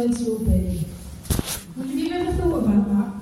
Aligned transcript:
words 0.00 0.24
will 0.24 0.38
be. 0.38 0.86
Have 1.76 1.90
you 1.90 2.10
ever 2.12 2.32
thought 2.32 2.64
about 2.64 2.88
that? 2.88 3.12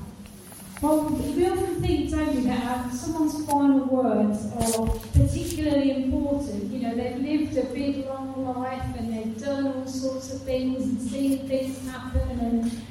Well, 0.80 1.06
we 1.06 1.48
often 1.48 1.82
think, 1.82 2.10
don't 2.10 2.36
we, 2.36 2.42
that 2.42 2.84
um, 2.84 2.92
someone's 2.92 3.44
final 3.46 3.84
words 3.86 4.46
are 4.54 4.86
particularly 5.12 6.04
important. 6.04 6.72
You 6.72 6.80
know, 6.80 6.94
they've 6.94 7.18
lived 7.18 7.56
a 7.56 7.64
big, 7.74 8.06
long 8.06 8.44
life 8.54 8.96
and 8.96 9.12
they've 9.12 9.44
done 9.44 9.66
all 9.66 9.86
sorts 9.86 10.32
of 10.32 10.42
things 10.42 10.84
and 10.84 11.00
seen 11.00 11.48
things 11.48 11.84
happen. 11.90 12.38
And, 12.38 12.82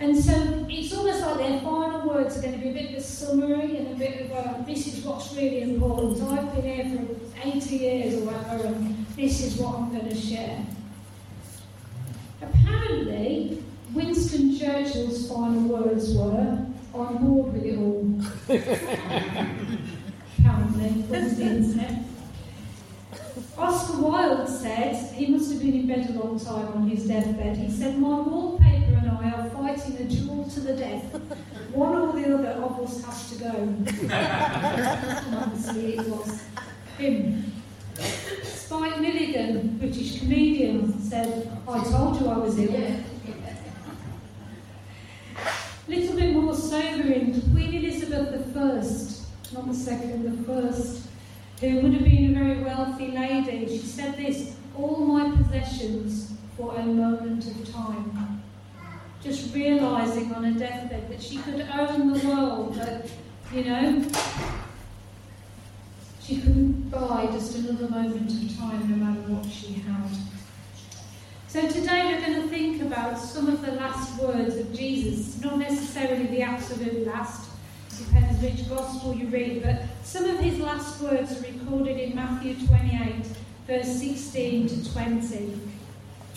and 0.00 0.22
so 0.22 0.66
it's 0.68 0.94
almost 0.94 1.22
like 1.22 1.38
their 1.38 1.60
final 1.60 2.06
words 2.06 2.36
are 2.36 2.42
going 2.42 2.54
to 2.54 2.58
be 2.58 2.68
a 2.68 2.74
bit 2.74 2.90
of 2.90 2.96
a 2.96 3.00
summary 3.00 3.78
and 3.78 3.88
a 3.88 3.94
bit 3.94 4.20
of 4.20 4.30
a, 4.32 4.64
this 4.66 4.86
is 4.86 5.02
what's 5.02 5.34
really 5.34 5.62
important. 5.62 6.22
I've 6.24 6.54
been 6.54 6.62
here 6.62 7.06
for 7.32 7.48
80 7.48 7.74
years 7.74 8.14
or 8.20 8.26
whatever, 8.26 8.66
and 8.66 9.06
this 9.16 9.40
is 9.40 9.56
what 9.56 9.76
I'm 9.76 9.90
going 9.92 10.10
to 10.10 10.14
share. 10.14 10.66
Apparently, 12.40 13.62
Winston 13.92 14.58
Churchill's 14.58 15.28
final 15.28 15.62
words 15.62 16.14
were, 16.14 16.66
on 16.94 17.16
board 17.18 17.52
with 17.52 17.64
it 17.64 17.78
all. 17.78 18.20
Apparently, 20.38 21.02
was 21.08 21.36
the. 21.36 22.04
Oscar 23.58 24.02
Wilde 24.02 24.48
said, 24.48 25.12
he 25.14 25.26
must 25.26 25.50
have 25.50 25.60
been 25.60 25.74
in 25.74 25.86
bed 25.88 26.08
a 26.10 26.12
long 26.12 26.38
time 26.38 26.68
on 26.68 26.88
his 26.88 27.08
deathbed, 27.08 27.56
he 27.56 27.68
said, 27.70 27.98
My 27.98 28.20
wallpaper 28.20 28.94
and 28.94 29.10
I 29.10 29.30
are 29.30 29.50
fighting 29.50 29.96
a 29.96 30.04
duel 30.04 30.48
to 30.48 30.60
the 30.60 30.74
death. 30.74 31.02
One 31.72 31.94
or 31.96 32.12
the 32.12 32.34
other 32.34 32.48
of 32.50 32.80
us 32.80 33.04
has 33.04 33.30
to 33.32 33.38
go. 33.40 33.48
Obviously, 35.36 35.98
it 35.98 36.08
was 36.08 36.42
him. 36.98 37.57
Milligan, 39.48 39.78
British 39.78 40.18
comedian, 40.20 41.00
said, 41.00 41.50
I 41.66 41.84
told 41.84 42.20
you 42.20 42.28
I 42.28 42.38
was 42.38 42.58
ill. 42.58 42.74
A 42.74 43.04
Little 45.88 46.16
bit 46.16 46.34
more 46.34 46.54
sobering, 46.54 47.40
Queen 47.52 47.74
Elizabeth 47.74 48.56
I, 48.56 49.54
not 49.54 49.68
the 49.68 49.74
second, 49.74 50.24
the 50.24 50.44
first, 50.44 51.08
who 51.60 51.80
would 51.80 51.94
have 51.94 52.04
been 52.04 52.36
a 52.36 52.38
very 52.38 52.62
wealthy 52.62 53.08
lady, 53.08 53.66
she 53.66 53.78
said 53.78 54.16
this 54.16 54.54
all 54.76 54.98
my 54.98 55.34
possessions 55.36 56.34
for 56.56 56.76
a 56.76 56.84
moment 56.84 57.46
of 57.46 57.72
time. 57.72 58.42
Just 59.22 59.54
realizing 59.54 60.32
on 60.34 60.44
her 60.44 60.58
deathbed 60.58 61.10
that 61.10 61.22
she 61.22 61.38
could 61.38 61.66
own 61.72 62.12
the 62.12 62.28
world, 62.28 62.76
but, 62.76 63.10
you 63.52 63.64
know, 63.64 64.04
she 66.28 66.42
couldn't 66.42 66.90
buy 66.90 67.26
just 67.32 67.56
another 67.56 67.88
moment 67.88 68.30
of 68.30 68.58
time 68.58 68.90
no 68.90 68.96
matter 68.96 69.20
what 69.32 69.50
she 69.50 69.72
had. 69.72 70.10
So 71.46 71.66
today 71.66 72.04
we're 72.04 72.20
going 72.20 72.42
to 72.42 72.48
think 72.48 72.82
about 72.82 73.18
some 73.18 73.46
of 73.46 73.64
the 73.64 73.72
last 73.72 74.20
words 74.20 74.56
of 74.56 74.74
Jesus, 74.74 75.40
not 75.40 75.56
necessarily 75.56 76.26
the 76.26 76.42
absolute 76.42 77.06
last, 77.06 77.48
depends 77.96 78.42
which 78.42 78.68
gospel 78.68 79.14
you 79.14 79.28
read, 79.28 79.62
but 79.62 79.84
some 80.02 80.26
of 80.26 80.38
his 80.38 80.58
last 80.58 81.00
words 81.00 81.32
are 81.32 81.50
recorded 81.50 81.98
in 81.98 82.14
Matthew 82.14 82.56
28, 82.66 83.24
verse 83.66 83.98
16 83.98 84.68
to 84.68 84.92
20. 84.92 85.60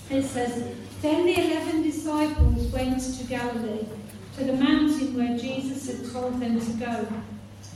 It 0.09 0.23
says, 0.23 0.73
Then 1.01 1.25
the 1.25 1.37
eleven 1.37 1.83
disciples 1.83 2.71
went 2.71 3.01
to 3.17 3.23
Galilee, 3.25 3.85
to 4.37 4.43
the 4.45 4.53
mountain 4.53 5.17
where 5.17 5.37
Jesus 5.37 5.87
had 5.87 6.09
told 6.13 6.39
them 6.39 6.61
to 6.61 6.71
go. 6.73 7.07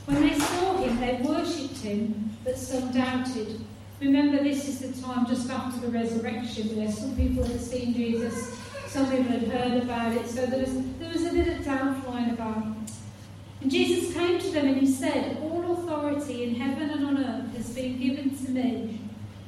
When 0.05 0.21
they 0.21 0.37
saw 0.37 0.77
him, 0.77 0.99
they 0.99 1.19
worshipped 1.23 1.77
him, 1.77 2.29
but 2.43 2.57
some 2.57 2.91
doubted. 2.91 3.59
Remember, 3.99 4.43
this 4.43 4.67
is 4.67 4.79
the 4.79 5.01
time 5.01 5.25
just 5.25 5.49
after 5.49 5.79
the 5.79 5.87
resurrection 5.87 6.75
where 6.77 6.91
some 6.91 7.15
people 7.15 7.43
had 7.43 7.59
seen 7.59 7.93
Jesus, 7.93 8.55
some 8.87 9.09
people 9.09 9.31
had 9.31 9.47
heard 9.47 9.81
about 9.81 10.11
it, 10.11 10.27
so 10.27 10.45
there 10.45 10.59
was, 10.59 10.73
there 10.99 11.11
was 11.11 11.25
a 11.25 11.31
bit 11.31 11.47
of 11.47 11.65
doubt 11.65 12.03
flying 12.03 12.29
about. 12.29 12.67
And 13.61 13.71
Jesus 13.71 14.13
came 14.13 14.37
to 14.39 14.51
them 14.51 14.67
and 14.67 14.77
he 14.77 14.85
said, 14.85 15.37
All 15.41 15.73
authority 15.73 16.43
in 16.43 16.55
heaven 16.55 16.89
and 16.91 17.05
on 17.05 17.17
earth 17.17 17.57
has 17.57 17.73
been 17.73 17.99
given 17.99 18.37
to 18.45 18.51
me. 18.51 18.99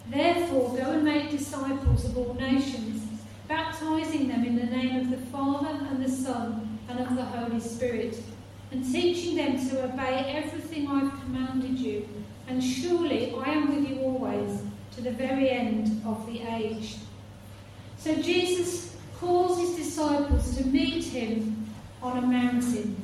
Therefore, 0.10 0.76
go 0.76 0.92
and 0.92 1.04
make 1.04 1.30
disciples 1.30 2.06
of 2.06 2.18
all 2.18 2.34
nations, 2.34 3.04
baptizing 3.48 4.30
them 4.30 4.44
in 4.44 4.56
the 4.56 4.66
name 4.66 4.96
of 4.96 5.12
the 5.12 5.24
Father 5.28 5.86
and 5.92 6.04
the 6.04 6.10
Son 6.10 6.80
and 6.90 7.00
of 7.00 7.16
the 7.16 7.26
Holy 7.26 7.60
Spirit, 7.60 8.24
and 8.72 8.84
teaching 8.84 9.36
them 9.36 9.70
to 9.70 9.86
obey 9.86 10.44
everything 10.44 10.88
I've 10.88 11.12
commanded 11.22 11.80
you 11.80 12.08
and 12.48 12.64
surely 12.64 13.34
I 13.34 13.50
am 13.52 13.76
with 13.76 13.90
you 13.90 14.02
always 14.02 14.62
to 14.96 15.02
the 15.02 15.12
very 15.12 15.50
end 15.50 16.02
of 16.06 16.26
the 16.26 16.42
age. 16.42 16.96
So 17.98 18.16
Jesus 18.16 18.96
calls 19.20 19.60
his 19.60 19.76
disciples 19.76 20.56
to 20.58 20.66
meet 20.66 21.04
him 21.04 21.68
on 22.02 22.18
a 22.18 22.22
mountain. 22.22 22.96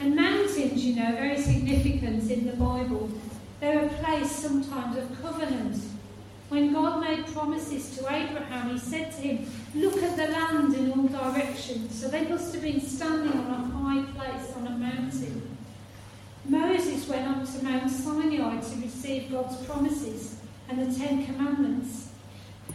And 0.00 0.16
mountains, 0.16 0.84
you 0.84 0.96
know, 0.96 1.12
very 1.12 1.38
significant 1.38 2.28
in 2.30 2.46
the 2.46 2.54
Bible. 2.54 3.08
They're 3.60 3.86
a 3.86 3.88
place 3.88 4.30
sometimes 4.30 4.96
of 4.96 5.22
covenant. 5.22 5.80
When 6.48 6.72
God 6.72 7.00
made 7.00 7.26
promises 7.26 7.96
to 7.96 8.12
Abraham, 8.12 8.70
he 8.70 8.78
said 8.78 9.12
to 9.12 9.18
him, 9.18 9.50
Look 9.74 10.02
at 10.02 10.16
the 10.16 10.26
land 10.26 10.74
in 10.74 10.90
all 10.92 11.06
directions. 11.06 11.98
So 11.98 12.08
they 12.08 12.26
must 12.26 12.52
have 12.52 12.62
been 12.62 12.80
standing 12.80 13.32
on 13.32 13.50
a 13.50 13.81
place 14.32 14.54
on 14.56 14.66
a 14.66 14.70
mountain. 14.70 15.56
Moses 16.44 17.08
went 17.08 17.28
up 17.28 17.44
to 17.44 17.64
Mount 17.64 17.90
Sinai 17.90 18.60
to 18.60 18.76
receive 18.82 19.30
God's 19.30 19.56
promises 19.64 20.36
and 20.68 20.78
the 20.78 20.98
Ten 20.98 21.24
Commandments. 21.24 22.08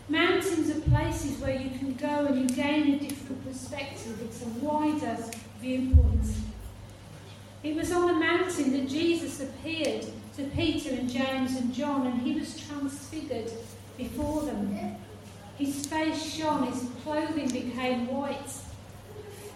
Mountains 0.10 0.70
are 0.70 0.82
places 0.82 1.40
where 1.40 1.56
you 1.56 1.72
can 1.78 1.94
go 1.96 2.26
and 2.28 2.50
you 2.50 2.56
gain 2.56 2.94
a 2.94 3.00
different 3.00 3.46
perspective. 3.46 4.20
It's 4.24 4.42
a 4.44 4.50
wider 4.60 5.18
viewpoint. 5.60 6.26
It 7.64 7.76
was 7.76 7.92
on 7.92 8.10
a 8.10 8.14
mountain 8.14 8.72
that 8.74 8.88
Jesus 8.88 9.42
appeared 9.42 10.06
to 10.38 10.44
Peter 10.56 10.92
and 10.92 11.10
James 11.10 11.58
and 11.58 11.74
John, 11.74 12.08
and 12.08 12.22
he 12.22 12.40
was 12.40 12.58
transfigured 12.58 13.52
before 13.98 14.44
them. 14.44 14.96
His 15.58 15.86
face 15.88 16.36
shone, 16.36 16.72
his 16.72 16.88
clothing 17.04 17.50
became 17.50 18.08
white, 18.08 18.54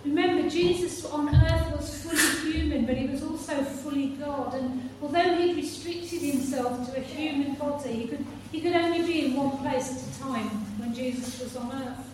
Remember, 0.03 0.50
Jesus 0.50 1.06
on 1.06 1.29
earth 1.29 1.78
was 1.78 2.03
fully 2.03 2.53
human, 2.53 2.85
but 2.85 2.97
he 2.97 3.07
was 3.07 3.23
also 3.23 3.63
fully 3.63 4.07
God. 4.09 4.56
And 4.56 4.89
although 5.01 5.35
he 5.35 5.53
restricted 5.53 6.22
himself 6.22 6.91
to 6.91 6.97
a 6.97 7.01
human 7.01 7.53
body, 7.56 7.94
he 7.94 8.07
could, 8.07 8.25
he 8.51 8.62
could 8.62 8.73
only 8.73 9.03
be 9.03 9.25
in 9.25 9.35
one 9.35 9.57
place 9.59 9.91
at 9.91 10.16
a 10.16 10.19
time 10.19 10.50
when 10.79 10.94
Jesus 10.94 11.39
was 11.39 11.56
on 11.56 11.72
earth. 11.72 12.07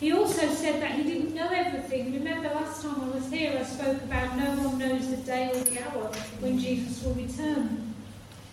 He 0.00 0.12
also 0.12 0.46
said 0.48 0.80
that 0.80 0.92
he 0.92 1.02
didn't 1.02 1.34
know 1.34 1.48
everything. 1.50 2.14
Remember, 2.14 2.48
last 2.50 2.82
time 2.82 3.00
I 3.02 3.08
was 3.08 3.28
here, 3.30 3.58
I 3.58 3.64
spoke 3.64 4.00
about 4.02 4.36
no 4.36 4.68
one 4.68 4.78
knows 4.78 5.10
the 5.10 5.16
day 5.16 5.50
or 5.50 5.60
the 5.60 5.82
hour 5.82 6.10
when 6.40 6.58
Jesus 6.58 7.02
will 7.02 7.14
return. 7.14 7.94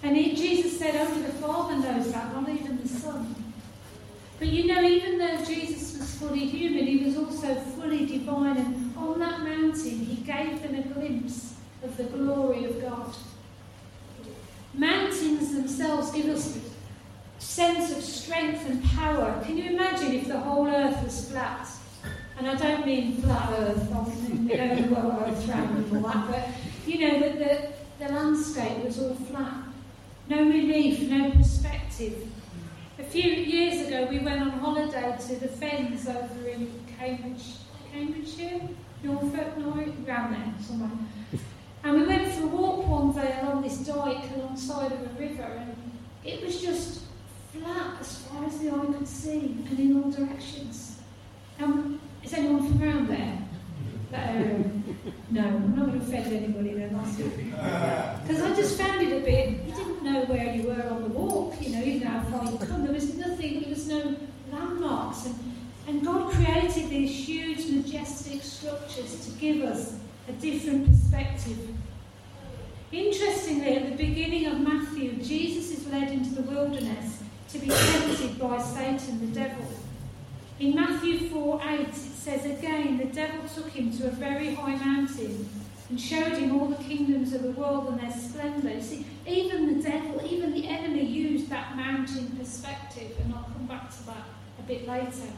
And 0.02 0.18
he, 0.18 0.36
Jesus 0.36 0.78
said, 0.78 0.96
only 0.96 1.22
the 1.22 1.34
Father 1.34 1.78
knows 1.78 2.12
that, 2.12 2.34
not 2.34 2.50
even 2.50 2.82
the 2.82 2.88
Son. 2.88 3.36
But 4.40 4.48
you 4.50 4.68
know, 4.68 4.82
even 4.82 5.18
though 5.20 5.44
Jesus 5.46 5.95
fully 6.16 6.46
human, 6.46 6.86
he 6.86 7.06
was 7.06 7.18
also 7.18 7.56
fully 7.56 8.06
divine. 8.06 8.58
And 8.58 8.98
on 8.98 9.20
that 9.20 9.42
mountain, 9.42 10.00
he 10.00 10.16
gave 10.24 10.62
them 10.62 10.76
a 10.76 10.82
glimpse 10.82 11.56
of 11.84 11.96
the 11.98 12.04
glory 12.06 12.66
of 12.66 12.82
God. 12.82 13.14
Mountains 14.74 15.54
themselves 15.54 16.12
give 16.12 16.26
us 16.26 16.58
a 16.58 17.42
sense 17.42 17.92
of 17.92 18.04
strength 18.04 18.68
and 18.68 18.84
power. 18.84 19.42
Can 19.46 19.58
you 19.58 19.72
imagine 19.72 20.14
if 20.14 20.28
the 20.28 20.40
whole 20.40 20.68
earth 20.68 21.02
was 21.04 21.30
flat? 21.30 21.68
And 22.38 22.50
I 22.50 22.56
don't 22.56 22.86
mean 22.86 23.22
flat 23.22 23.54
earth, 23.60 23.90
we 23.90 24.56
don't 24.56 24.92
know 24.92 25.00
what 25.00 25.30
earth 25.30 25.48
round 25.48 25.78
and 25.78 25.96
all 25.96 26.12
that, 26.12 26.28
but 26.30 26.50
you 26.86 27.00
know, 27.00 27.20
that 27.20 27.40
the, 27.40 28.06
the 28.06 28.12
landscape 28.12 28.84
was 28.84 29.02
all 29.02 29.16
flat. 29.16 29.54
No 30.28 30.44
relief, 30.44 31.10
no 31.10 31.32
perspective. 31.32 32.28
A 33.06 33.08
few 33.08 33.32
years 33.32 33.88
ago, 33.88 34.08
we 34.10 34.20
went 34.20 34.42
on 34.42 34.50
holiday 34.50 35.16
to 35.28 35.36
the 35.36 35.48
Fens 35.48 36.08
over 36.08 36.50
in 36.50 36.70
Cambridge, 36.98 37.58
Cambridgeshire, 37.94 38.62
Norfolk, 39.04 39.58
no, 39.58 39.72
around 40.06 40.34
there 40.34 40.54
somewhere. 40.60 40.90
And 41.84 42.02
we 42.02 42.08
went 42.08 42.28
for 42.34 42.44
a 42.44 42.48
walk 42.48 42.88
one 42.88 43.14
day 43.14 43.40
along 43.42 43.62
this 43.62 43.78
dike 43.78 44.32
alongside 44.36 44.92
of 44.92 45.02
a 45.02 45.20
river, 45.20 45.44
and 45.44 45.76
it 46.26 46.44
was 46.44 46.60
just 46.62 47.04
flat 47.54 48.02
as 48.02 48.18
far 48.24 48.44
as 48.44 48.58
the 48.58 48.72
eye 48.72 48.86
could 48.86 49.08
see, 49.08 49.64
and 49.70 49.80
in 49.80 50.04
all 50.04 50.12
directions. 50.12 51.00
Um, 51.62 52.02
is 52.24 52.34
anyone 52.34 52.68
from 52.68 52.84
around 52.84 53.08
there? 53.08 53.38
Area? 54.14 54.72
No, 55.30 55.42
I'm 55.42 55.76
not 55.76 55.88
going 55.88 56.00
to 56.00 56.06
offend 56.06 56.34
anybody 56.34 56.74
then, 56.74 56.90
Because 56.90 58.42
I 58.42 58.56
just 58.56 58.80
found 58.80 59.02
it 59.02 59.12
a 59.12 59.26
bit, 59.26 59.66
you 59.66 59.74
didn't 59.74 60.04
know 60.04 60.26
where 60.26 60.54
you 60.54 60.64
were 60.64 60.90
on 60.90 61.04
the 61.04 61.10
walk, 61.10 61.56
you 61.62 61.76
know, 61.76 61.82
you 61.82 62.00
know 62.00 62.10
how 62.10 62.22
far 62.22 62.52
you'd 62.52 62.62
come. 62.62 62.84
There 62.84 62.94
was 62.94 63.16
nothing, 63.16 63.62
there 63.62 63.70
was 63.70 63.88
no 63.88 64.16
landmarks. 64.52 65.26
And, 65.26 65.36
and 65.88 66.06
God 66.06 66.32
created 66.32 66.90
these 66.90 67.28
huge, 67.28 67.68
majestic 67.70 68.42
structures 68.44 69.26
to 69.26 69.32
give 69.40 69.64
us 69.64 69.96
a 70.28 70.32
different 70.34 70.88
perspective. 70.88 71.70
Interestingly, 72.92 73.76
at 73.76 73.90
the 73.90 73.96
beginning 73.96 74.46
of 74.48 74.60
Matthew, 74.60 75.14
Jesus 75.22 75.80
is 75.80 75.88
led 75.88 76.12
into 76.12 76.36
the 76.36 76.44
wilderness 76.44 77.22
to 77.50 77.60
be 77.60 77.68
tempted 77.68 78.40
by 78.40 78.62
Satan, 78.62 79.20
the 79.20 79.40
devil. 79.40 79.66
In 80.58 80.74
Matthew 80.74 81.28
4 81.30 81.62
8, 81.64 81.80
it 81.82 81.96
says 81.96 82.46
again, 82.46 82.98
the 82.98 83.06
devil 83.06 83.42
took 83.54 83.70
him 83.72 83.92
to 83.98 84.08
a 84.08 84.12
very 84.12 84.56
high 84.56 84.76
mountain 84.76 85.50
and 85.90 86.00
showed 86.00 86.32
him 86.32 86.58
all 86.58 86.68
the 86.68 86.82
kingdoms 86.82 87.34
of 87.34 87.44
the 87.44 87.52
world 87.52 87.90
and 87.90 88.00
their 88.00 88.18
splendour. 88.18 88.82
See, 88.82 89.06
even 89.28 89.78
the 89.78 89.84
devil, 89.84 90.22
even 90.26 90.54
the 90.54 90.66
enemy 90.68 91.04
used 91.04 91.50
that 91.50 91.76
mountain 91.76 92.38
perspective, 92.38 93.12
and 93.22 93.34
I'll 93.34 93.44
come 93.44 93.66
back 93.68 93.90
to 93.98 94.06
that 94.06 94.24
a 94.58 94.62
bit 94.64 94.88
later. 94.88 95.30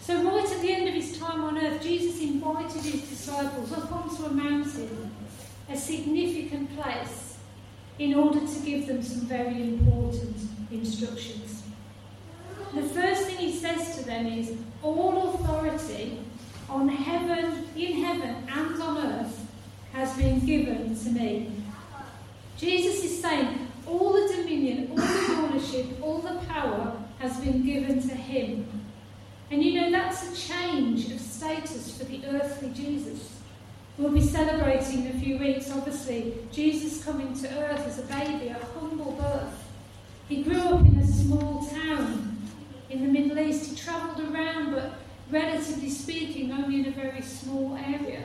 So, 0.00 0.24
right 0.24 0.50
at 0.50 0.60
the 0.60 0.72
end 0.72 0.88
of 0.88 0.94
his 0.94 1.16
time 1.16 1.42
on 1.44 1.56
earth, 1.56 1.80
Jesus 1.80 2.20
invited 2.20 2.82
his 2.82 3.08
disciples 3.08 3.72
up 3.72 3.92
onto 3.92 4.24
a 4.24 4.30
mountain, 4.30 5.12
a 5.68 5.76
significant 5.76 6.76
place, 6.76 7.36
in 8.00 8.14
order 8.14 8.40
to 8.40 8.60
give 8.64 8.88
them 8.88 9.02
some 9.02 9.20
very 9.20 9.62
important 9.62 10.36
instructions. 10.72 11.59
The 12.74 12.82
first 12.82 13.24
thing 13.24 13.36
he 13.36 13.52
says 13.52 13.96
to 13.96 14.04
them 14.04 14.26
is, 14.26 14.52
All 14.82 15.34
authority 15.34 16.18
on 16.68 16.88
heaven, 16.88 17.68
in 17.76 18.02
heaven 18.02 18.48
and 18.48 18.82
on 18.82 18.98
earth 18.98 19.46
has 19.92 20.16
been 20.16 20.44
given 20.46 20.96
to 20.96 21.10
me. 21.10 21.50
Jesus 22.56 23.02
is 23.04 23.20
saying, 23.20 23.70
all 23.86 24.12
the 24.12 24.34
dominion, 24.34 24.90
all 24.90 24.96
the 24.96 25.32
ownership, 25.32 25.86
all 26.02 26.18
the 26.18 26.38
power 26.46 26.96
has 27.18 27.38
been 27.40 27.64
given 27.64 28.00
to 28.08 28.14
him. 28.14 28.66
And 29.50 29.62
you 29.62 29.80
know, 29.80 29.90
that's 29.90 30.30
a 30.30 30.48
change 30.48 31.10
of 31.10 31.20
status 31.20 31.98
for 31.98 32.04
the 32.04 32.24
earthly 32.26 32.70
Jesus. 32.70 33.36
We'll 33.98 34.12
be 34.12 34.22
celebrating 34.22 35.06
in 35.06 35.16
a 35.16 35.20
few 35.20 35.38
weeks, 35.38 35.70
obviously, 35.72 36.34
Jesus 36.52 37.04
coming 37.04 37.34
to 37.40 37.48
earth 37.48 37.80
as 37.80 37.98
a 37.98 38.02
baby, 38.02 38.48
a 38.48 38.64
humble 38.78 39.12
birth. 39.12 39.64
He 40.28 40.42
grew 40.42 40.60
up 40.60 40.80
in 40.80 40.98
a 40.98 41.06
small 41.06 41.66
town 41.66 42.29
in 42.90 43.02
the 43.02 43.20
Middle 43.20 43.38
East. 43.38 43.70
He 43.70 43.76
travelled 43.76 44.20
around, 44.32 44.72
but 44.72 44.94
relatively 45.30 45.90
speaking, 45.90 46.52
only 46.52 46.80
in 46.80 46.86
a 46.86 46.90
very 46.90 47.22
small 47.22 47.76
area. 47.76 48.24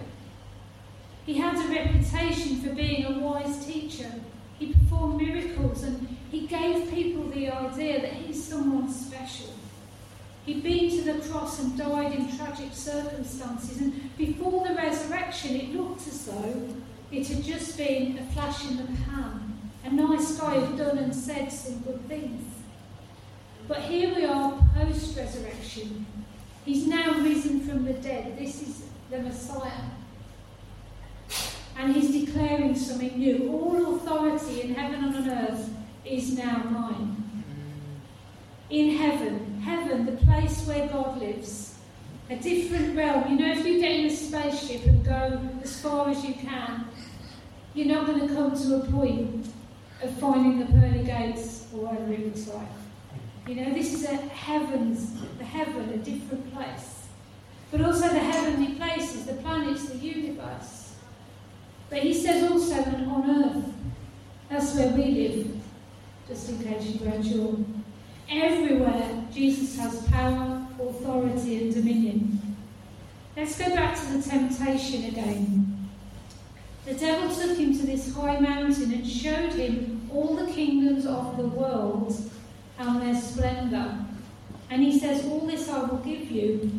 He 1.26 1.36
had 1.36 1.56
a 1.56 1.74
reputation 1.74 2.62
for 2.62 2.74
being 2.74 3.06
a 3.06 3.20
wise 3.20 3.66
teacher. 3.66 4.12
He 4.60 4.74
performed 4.74 5.22
miracles 5.22 5.84
and 5.84 6.08
he 6.32 6.48
gave 6.48 6.90
people 6.92 7.30
the 7.30 7.50
idea 7.50 8.02
that 8.02 8.14
he's 8.14 8.44
someone 8.44 8.92
special. 8.92 9.54
He'd 10.46 10.62
been 10.62 10.90
to 10.92 11.14
the 11.14 11.28
cross 11.28 11.60
and 11.60 11.78
died 11.78 12.14
in 12.14 12.38
tragic 12.38 12.72
circumstances, 12.72 13.82
and 13.82 14.16
before 14.16 14.68
the 14.68 14.76
resurrection, 14.76 15.56
it 15.56 15.74
looked 15.74 16.08
as 16.08 16.26
though 16.26 16.68
it 17.12 17.28
had 17.28 17.44
just 17.44 17.76
been 17.78 18.20
a 18.20 18.26
flash 18.34 18.64
in 18.70 18.78
the 18.78 18.84
pan. 18.84 19.72
A 19.84 19.92
nice 19.92 20.38
guy 20.40 20.60
had 20.60 20.78
done 20.78 21.00
and 21.00 21.16
said 21.16 21.52
some 21.52 21.80
good 21.80 22.08
things. 22.08 22.55
But 23.68 23.80
here 23.80 24.14
we 24.14 24.26
are 24.26 24.60
post 24.76 25.18
resurrection. 25.18 26.06
He's 26.66 26.86
now 26.86 27.14
risen 27.20 27.62
from 27.62 27.84
the 27.86 27.94
dead. 27.94 28.38
This 28.38 28.62
is 28.62 28.84
the 29.10 29.20
Messiah. 29.20 29.72
And 31.78 31.96
he's 31.96 32.26
declaring 32.26 32.76
something 32.76 33.18
new. 33.18 33.50
All 33.52 33.96
authority 33.96 34.62
in 34.62 34.76
heaven 34.76 35.04
and 35.04 35.16
on 35.16 35.30
earth 35.30 35.70
is 36.06 36.38
now 36.38 36.58
mine. 36.70 37.44
In 38.70 38.98
heaven, 38.98 39.62
heaven, 39.62 40.06
the 40.06 40.24
place 40.26 40.66
where 40.68 40.88
God 40.88 41.20
lives, 41.20 41.76
a 42.30 42.36
different 42.36 42.96
realm. 42.96 43.32
You 43.32 43.40
know, 43.40 43.52
if 43.52 43.66
you 43.66 43.80
get 43.80 43.92
in 43.92 44.06
a 44.06 44.16
spaceship 44.16 44.86
and 44.86 45.04
go 45.04 45.40
as 45.64 45.82
far 45.82 46.10
as 46.10 46.24
you 46.24 46.36
can, 46.36 46.86
you're 47.74 47.88
not 47.88 48.06
going 48.06 48.28
to 48.28 48.34
come 48.34 48.56
to 48.56 48.76
a 48.76 48.86
point 48.92 49.48
of 50.02 50.12
finding 50.20 50.60
the 50.60 50.66
pearly 50.66 51.04
gates 51.04 51.68
or 51.74 51.88
whatever 51.88 52.14
it 52.14 52.26
looks 52.26 52.48
like. 52.48 52.68
You 53.48 53.56
know, 53.56 53.74
this 53.74 53.94
is 53.94 54.06
a 54.06 54.16
heavens, 54.16 55.22
the 55.38 55.44
heaven, 55.44 55.90
a 55.90 55.98
different 55.98 56.52
place. 56.52 57.06
But 57.70 57.82
also 57.82 58.10
the 58.10 58.20
heavenly 58.20 58.74
places, 58.74 59.26
the 59.28 59.34
planets, 59.34 59.88
the 59.88 59.98
universe. 59.98 60.96
But 61.92 62.00
he 62.00 62.14
says 62.14 62.50
also 62.50 62.76
that 62.76 63.08
on 63.08 63.44
earth, 63.44 63.66
that's 64.50 64.74
where 64.74 64.90
we 64.94 65.06
live, 65.06 65.58
just 66.28 66.50
in 66.50 66.64
case 66.64 66.86
you 66.86 67.06
weren't 67.06 67.26
sure. 67.26 67.56
Everywhere, 68.32 69.24
Jesus 69.32 69.78
has 69.78 70.08
power, 70.08 70.66
authority, 70.80 71.62
and 71.62 71.74
dominion. 71.74 72.58
Let's 73.38 73.60
go 73.60 73.76
back 73.76 73.96
to 73.96 74.06
the 74.14 74.28
temptation 74.28 75.06
again. 75.06 75.90
The 76.86 76.96
devil 76.96 77.36
took 77.36 77.58
him 77.58 77.78
to 77.78 77.86
this 77.86 78.12
high 78.16 78.40
mountain 78.40 78.92
and 78.92 79.08
showed 79.08 79.54
him 79.54 80.10
all 80.12 80.36
the 80.36 80.52
kingdoms 80.52 81.06
of 81.06 81.38
the 81.38 81.48
world 81.48 82.32
and 82.80 83.02
their 83.02 83.20
splendour. 83.20 84.06
And 84.70 84.84
he 84.84 85.00
says, 85.00 85.26
All 85.26 85.42
this 85.42 85.70
I 85.70 85.84
will 85.84 85.98
give 85.98 86.30
you, 86.32 86.72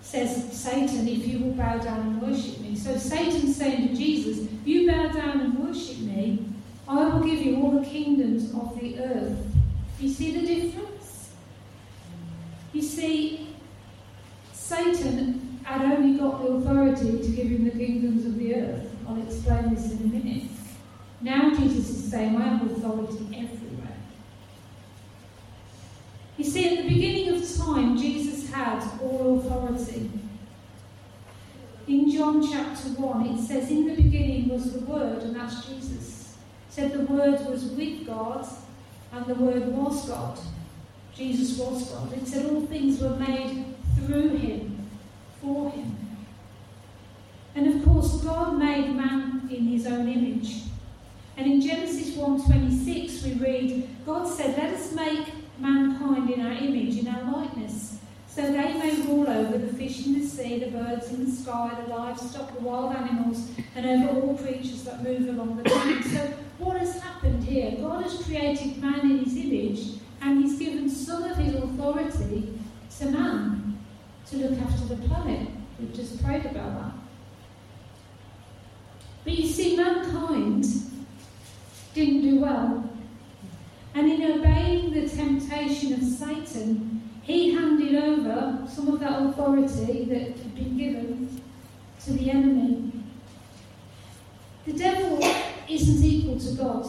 says 0.00 0.52
Satan, 0.52 1.06
if 1.08 1.26
you 1.26 1.40
will 1.40 1.52
bow 1.52 1.78
down 1.78 2.00
and 2.00 2.22
worship 2.22 2.60
me. 2.60 2.76
So 2.76 2.96
Satan's 2.96 3.56
saying 3.56 3.88
to 3.88 3.94
Jesus, 3.94 4.48
You 4.64 4.90
bow 4.90 5.08
down 5.08 5.40
and 5.40 5.58
worship 5.58 5.98
me, 5.98 6.44
I 6.88 7.04
will 7.04 7.20
give 7.20 7.40
you 7.40 7.62
all 7.62 7.70
the 7.80 7.86
kingdoms 7.86 8.52
of 8.54 8.78
the 8.78 8.98
earth. 8.98 9.46
You 10.00 10.08
see 10.08 10.32
the 10.32 10.46
difference? 10.46 11.30
You 12.72 12.82
see, 12.82 13.54
Satan 14.52 15.60
had 15.62 15.82
only 15.82 16.18
got 16.18 16.42
the 16.42 16.48
authority 16.48 17.22
to 17.22 17.28
give 17.28 17.46
him 17.48 17.64
the 17.64 17.70
kingdoms 17.70 18.26
of 18.26 18.36
the 18.36 18.54
earth. 18.56 18.90
I'll 19.06 19.22
explain 19.22 19.74
this 19.74 19.92
in 19.92 19.98
a 19.98 20.06
minute. 20.06 20.50
Now 21.20 21.50
Jesus 21.50 21.88
is 21.88 22.10
saying, 22.10 22.36
I 22.36 22.48
have 22.48 22.70
authority 22.70 23.24
everywhere. 23.26 23.61
You 26.42 26.50
see, 26.50 26.76
at 26.76 26.82
the 26.82 26.88
beginning 26.88 27.28
of 27.28 27.56
time, 27.56 27.96
Jesus 27.96 28.50
had 28.50 28.82
all 29.00 29.38
authority. 29.38 30.10
In 31.86 32.10
John 32.10 32.44
chapter 32.44 32.88
1, 32.88 33.26
it 33.26 33.40
says, 33.40 33.70
In 33.70 33.86
the 33.86 33.94
beginning 33.94 34.48
was 34.48 34.72
the 34.72 34.80
Word, 34.80 35.22
and 35.22 35.36
that's 35.36 35.64
Jesus. 35.64 36.34
It 36.68 36.72
said 36.72 36.92
the 36.94 37.04
Word 37.04 37.46
was 37.46 37.66
with 37.66 38.04
God, 38.08 38.44
and 39.12 39.24
the 39.26 39.36
Word 39.36 39.68
was 39.68 40.08
God. 40.08 40.36
Jesus 41.14 41.56
was 41.60 41.88
God. 41.88 42.12
It 42.12 42.26
said 42.26 42.46
all 42.46 42.66
things 42.66 43.00
were 43.00 43.14
made 43.14 43.64
through 43.94 44.30
him, 44.30 44.88
for 45.40 45.70
him. 45.70 45.96
And 47.54 47.68
of 47.68 47.84
course, 47.84 48.20
God 48.24 48.58
made 48.58 48.96
man 48.96 49.48
in 49.48 49.66
his 49.66 49.86
own 49.86 50.08
image. 50.08 50.62
And 51.36 51.46
in 51.46 51.60
Genesis 51.60 52.16
1:26 52.16 53.24
we 53.26 53.32
read, 53.34 53.88
God 54.04 54.26
said, 54.26 54.58
Let 54.58 54.74
us 54.74 54.92
make 54.92 55.31
mankind 55.58 56.30
in 56.30 56.40
our 56.40 56.52
image, 56.52 56.98
in 56.98 57.08
our 57.08 57.32
likeness, 57.32 57.98
so 58.34 58.40
they 58.40 58.72
may 58.72 59.02
rule 59.02 59.28
over 59.28 59.58
the 59.58 59.72
fish 59.74 60.06
in 60.06 60.18
the 60.18 60.26
sea, 60.26 60.58
the 60.58 60.70
birds 60.70 61.10
in 61.10 61.26
the 61.26 61.30
sky, 61.30 61.70
the 61.84 61.94
livestock, 61.94 62.54
the 62.54 62.62
wild 62.62 62.96
animals, 62.96 63.50
and 63.76 63.84
over 63.84 64.20
all 64.20 64.38
creatures 64.38 64.84
that 64.84 65.02
move 65.02 65.28
along 65.28 65.58
the 65.58 65.68
ground. 65.68 66.02
So, 66.04 66.32
what 66.56 66.78
has 66.78 66.98
happened 66.98 67.44
here? 67.44 67.72
God 67.72 68.02
has 68.02 68.22
created 68.22 68.78
man 68.78 69.00
in 69.00 69.24
his 69.24 69.36
image, 69.36 70.00
and 70.22 70.42
he's 70.42 70.58
given 70.58 70.88
some 70.88 71.24
of 71.24 71.36
his 71.36 71.54
authority 71.56 72.58
to 72.98 73.10
man 73.10 73.78
to 74.30 74.36
look 74.38 74.58
after 74.60 74.94
the 74.94 75.08
planet. 75.08 75.48
We've 75.78 75.94
just 75.94 76.24
prayed 76.24 76.46
about 76.46 76.80
that. 76.80 76.92
But 79.24 79.34
you 79.34 79.46
see, 79.46 79.76
mankind 79.76 80.64
didn't 81.92 82.22
do 82.22 82.40
well 82.40 82.88
and 83.94 84.10
in 84.10 84.32
obeying 84.32 84.92
the 84.92 85.08
temptation 85.08 85.92
of 85.94 86.02
Satan, 86.02 87.10
he 87.22 87.54
handed 87.54 87.94
over 87.94 88.66
some 88.68 88.88
of 88.88 89.00
that 89.00 89.22
authority 89.22 90.04
that 90.04 90.20
had 90.20 90.54
been 90.54 90.76
given 90.76 91.42
to 92.04 92.12
the 92.12 92.30
enemy. 92.30 92.92
The 94.66 94.72
devil 94.72 95.18
isn't 95.68 96.04
equal 96.04 96.38
to 96.38 96.52
God. 96.54 96.86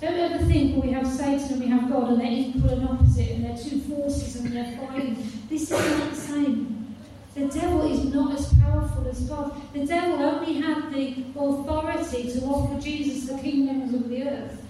Don't 0.00 0.14
ever 0.14 0.44
think, 0.44 0.76
well, 0.76 0.86
we 0.86 0.92
have 0.92 1.06
Satan 1.06 1.52
and 1.52 1.60
we 1.60 1.66
have 1.68 1.90
God 1.90 2.10
and 2.10 2.20
they're 2.20 2.30
equal 2.30 2.70
and 2.70 2.88
opposite 2.88 3.30
and 3.30 3.44
they're 3.44 3.56
two 3.56 3.80
forces 3.80 4.36
and 4.36 4.52
they're 4.52 4.76
fighting. 4.78 5.16
This 5.48 5.62
is 5.62 5.70
not 5.70 6.10
the 6.10 6.16
same. 6.16 6.96
The 7.34 7.48
devil 7.48 7.90
is 7.90 8.04
not 8.12 8.38
as 8.38 8.52
powerful 8.54 9.08
as 9.08 9.20
God. 9.20 9.60
The 9.72 9.86
devil 9.86 10.22
only 10.22 10.54
had 10.60 10.92
the 10.92 11.24
authority 11.34 12.32
to 12.32 12.40
offer 12.46 12.80
Jesus 12.80 13.28
the 13.28 13.38
kingdoms 13.38 13.94
of 13.94 14.08
the 14.08 14.28
earth. 14.28 14.62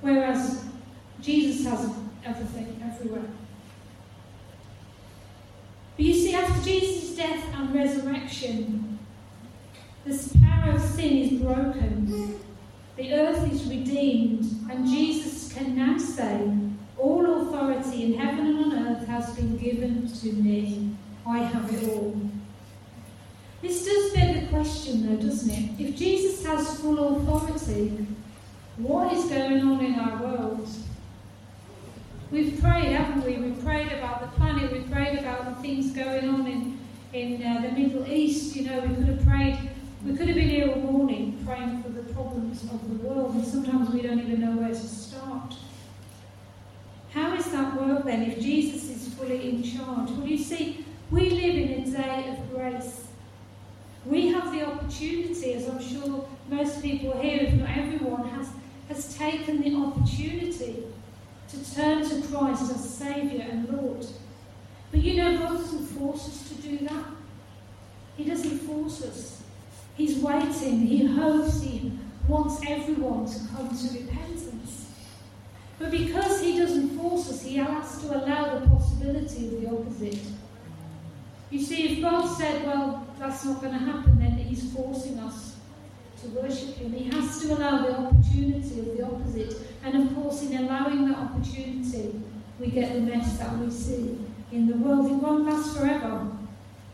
Whereas 0.00 0.64
Jesus 1.22 1.64
has 1.66 1.90
everything, 2.24 2.82
everywhere. 2.84 3.30
But 5.96 6.04
you 6.04 6.14
see, 6.14 6.34
after 6.34 6.62
Jesus' 6.64 7.16
death 7.16 7.44
and 7.54 7.74
resurrection, 7.74 8.98
the 10.04 10.38
power 10.44 10.72
of 10.72 10.82
sin 10.82 11.18
is 11.18 11.40
broken. 11.40 12.40
The 12.96 13.14
earth 13.14 13.52
is 13.52 13.64
redeemed, 13.66 14.68
and 14.70 14.86
Jesus 14.86 15.52
can 15.52 15.76
now 15.76 15.96
say, 15.98 16.52
All 16.98 17.42
authority 17.42 18.04
in 18.04 18.18
heaven 18.18 18.46
and 18.46 18.72
on 18.72 18.86
earth 18.86 19.06
has 19.06 19.34
been 19.36 19.56
given 19.56 20.08
to 20.08 20.32
me. 20.32 20.96
I 21.26 21.38
have 21.38 21.72
it 21.72 21.88
all. 21.88 22.20
This 23.60 23.84
does 23.84 24.12
beg 24.12 24.40
the 24.40 24.48
question, 24.48 25.06
though, 25.06 25.22
doesn't 25.22 25.50
it? 25.50 25.80
If 25.80 25.96
Jesus 25.96 26.44
has 26.44 26.80
full 26.80 27.16
authority, 27.16 28.06
what 28.76 29.12
is 29.12 29.26
going 29.26 29.60
on 29.62 29.84
in 29.84 29.94
our 30.00 30.20
world? 30.20 30.68
We've 32.32 32.58
prayed, 32.62 32.92
haven't 32.92 33.26
we? 33.26 33.36
We've 33.36 33.62
prayed 33.62 33.92
about 33.92 34.22
the 34.22 34.28
planet, 34.38 34.72
we've 34.72 34.90
prayed 34.90 35.18
about 35.18 35.44
the 35.44 35.60
things 35.60 35.90
going 35.90 36.30
on 36.30 36.46
in, 36.46 36.78
in 37.12 37.46
uh, 37.46 37.60
the 37.60 37.72
Middle 37.72 38.10
East. 38.10 38.56
You 38.56 38.70
know, 38.70 38.80
we 38.80 38.94
could 38.94 39.04
have 39.04 39.26
prayed, 39.26 39.58
we 40.02 40.16
could 40.16 40.28
have 40.28 40.36
been 40.36 40.48
here 40.48 40.70
all 40.70 40.80
morning 40.80 41.38
praying 41.44 41.82
for 41.82 41.90
the 41.90 42.10
problems 42.14 42.62
of 42.62 42.88
the 42.88 43.06
world, 43.06 43.34
and 43.34 43.44
sometimes 43.44 43.90
we 43.90 44.00
don't 44.00 44.18
even 44.18 44.40
know 44.40 44.56
where 44.56 44.70
to 44.70 44.74
start. 44.74 45.54
How 47.12 47.34
is 47.34 47.52
that 47.52 47.78
work 47.78 48.04
then 48.06 48.22
if 48.22 48.40
Jesus 48.40 48.84
is 48.88 49.12
fully 49.12 49.50
in 49.50 49.62
charge? 49.62 50.10
Well, 50.12 50.26
you 50.26 50.38
see, 50.38 50.86
we 51.10 51.28
live 51.28 51.54
in 51.54 51.82
a 51.82 51.90
day 51.90 52.30
of 52.30 52.50
grace. 52.50 53.08
We 54.06 54.28
have 54.28 54.50
the 54.52 54.66
opportunity, 54.66 55.52
as 55.52 55.68
I'm 55.68 55.82
sure 55.82 56.26
most 56.48 56.80
people 56.80 57.12
here, 57.20 57.42
if 57.42 57.52
not 57.52 57.76
everyone, 57.76 58.26
has, 58.30 58.48
has 58.88 59.18
taken 59.18 59.60
the 59.60 59.76
opportunity 59.76 60.84
turn 61.74 62.08
to 62.08 62.28
Christ 62.28 62.70
as 62.70 62.96
Saviour 62.96 63.42
and 63.42 63.68
Lord. 63.68 64.06
But 64.90 65.00
you 65.00 65.16
know, 65.16 65.38
God 65.38 65.58
doesn't 65.58 65.86
force 65.86 66.28
us 66.28 66.48
to 66.48 66.54
do 66.56 66.78
that. 66.86 67.04
He 68.16 68.24
doesn't 68.24 68.58
force 68.60 69.02
us. 69.02 69.42
He's 69.96 70.18
waiting. 70.18 70.86
He 70.86 71.06
hopes, 71.06 71.62
He 71.62 71.92
wants 72.28 72.60
everyone 72.66 73.26
to 73.26 73.38
come 73.54 73.68
to 73.68 73.98
repentance. 73.98 74.90
But 75.78 75.90
because 75.90 76.40
He 76.40 76.58
doesn't 76.58 76.90
force 76.98 77.30
us, 77.30 77.42
He 77.42 77.56
has 77.56 78.00
to 78.02 78.16
allow 78.18 78.58
the 78.58 78.68
possibility 78.68 79.46
of 79.46 79.60
the 79.60 79.70
opposite. 79.70 80.18
You 81.50 81.60
see, 81.60 81.92
if 81.92 82.02
God 82.02 82.26
said, 82.36 82.66
well, 82.66 83.06
that's 83.18 83.44
not 83.44 83.60
going 83.60 83.74
to 83.74 83.78
happen, 83.78 84.18
then 84.18 84.32
He's 84.32 84.72
forcing 84.72 85.18
us 85.18 85.56
to 86.22 86.28
worship 86.28 86.76
Him. 86.76 86.92
He 86.92 87.10
has 87.10 87.40
to 87.42 87.54
allow 87.54 87.82
the 87.82 87.96
opportunity 87.98 88.80
of 88.80 88.96
the 88.96 89.04
opposite. 89.04 89.56
And 89.84 90.02
of 90.02 90.14
course, 90.14 90.42
in 90.42 90.56
allowing 90.56 91.08
that 91.08 91.18
opportunity, 91.18 92.20
we 92.58 92.68
get 92.68 92.92
the 92.92 93.00
mess 93.00 93.38
that 93.38 93.56
we 93.58 93.70
see 93.70 94.18
in 94.52 94.66
the 94.68 94.76
world. 94.76 95.10
It 95.10 95.14
won't 95.14 95.46
last 95.46 95.76
forever. 95.76 96.28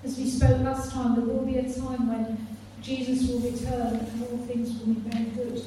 As 0.04 0.16
we 0.16 0.28
spoke 0.28 0.60
last 0.62 0.92
time, 0.92 1.16
there 1.16 1.24
will 1.24 1.44
be 1.44 1.58
a 1.58 1.62
time 1.62 2.08
when 2.08 2.46
Jesus 2.80 3.28
will 3.28 3.40
return 3.40 3.96
and 3.96 4.22
all 4.22 4.38
things 4.46 4.78
will 4.78 4.94
be 4.94 5.10
made 5.10 5.34
good. 5.34 5.62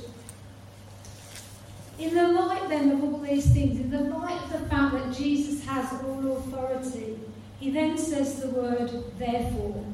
In 2.00 2.16
the 2.16 2.30
light 2.30 2.68
then 2.70 2.92
of 2.92 3.04
all 3.04 3.20
these 3.20 3.51
things, 3.51 3.80
in 3.80 3.92
the 3.92 4.01
light 4.01 4.42
of 4.46 4.51
the 4.54 4.70
fact 4.70 4.94
that 4.94 5.13
Jesus 5.16 5.63
has 5.66 5.94
all 6.01 6.38
authority, 6.38 7.20
he 7.60 7.70
then 7.70 7.96
says 7.98 8.42
the 8.42 8.48
word 8.48 8.92
therefore. 9.20 9.86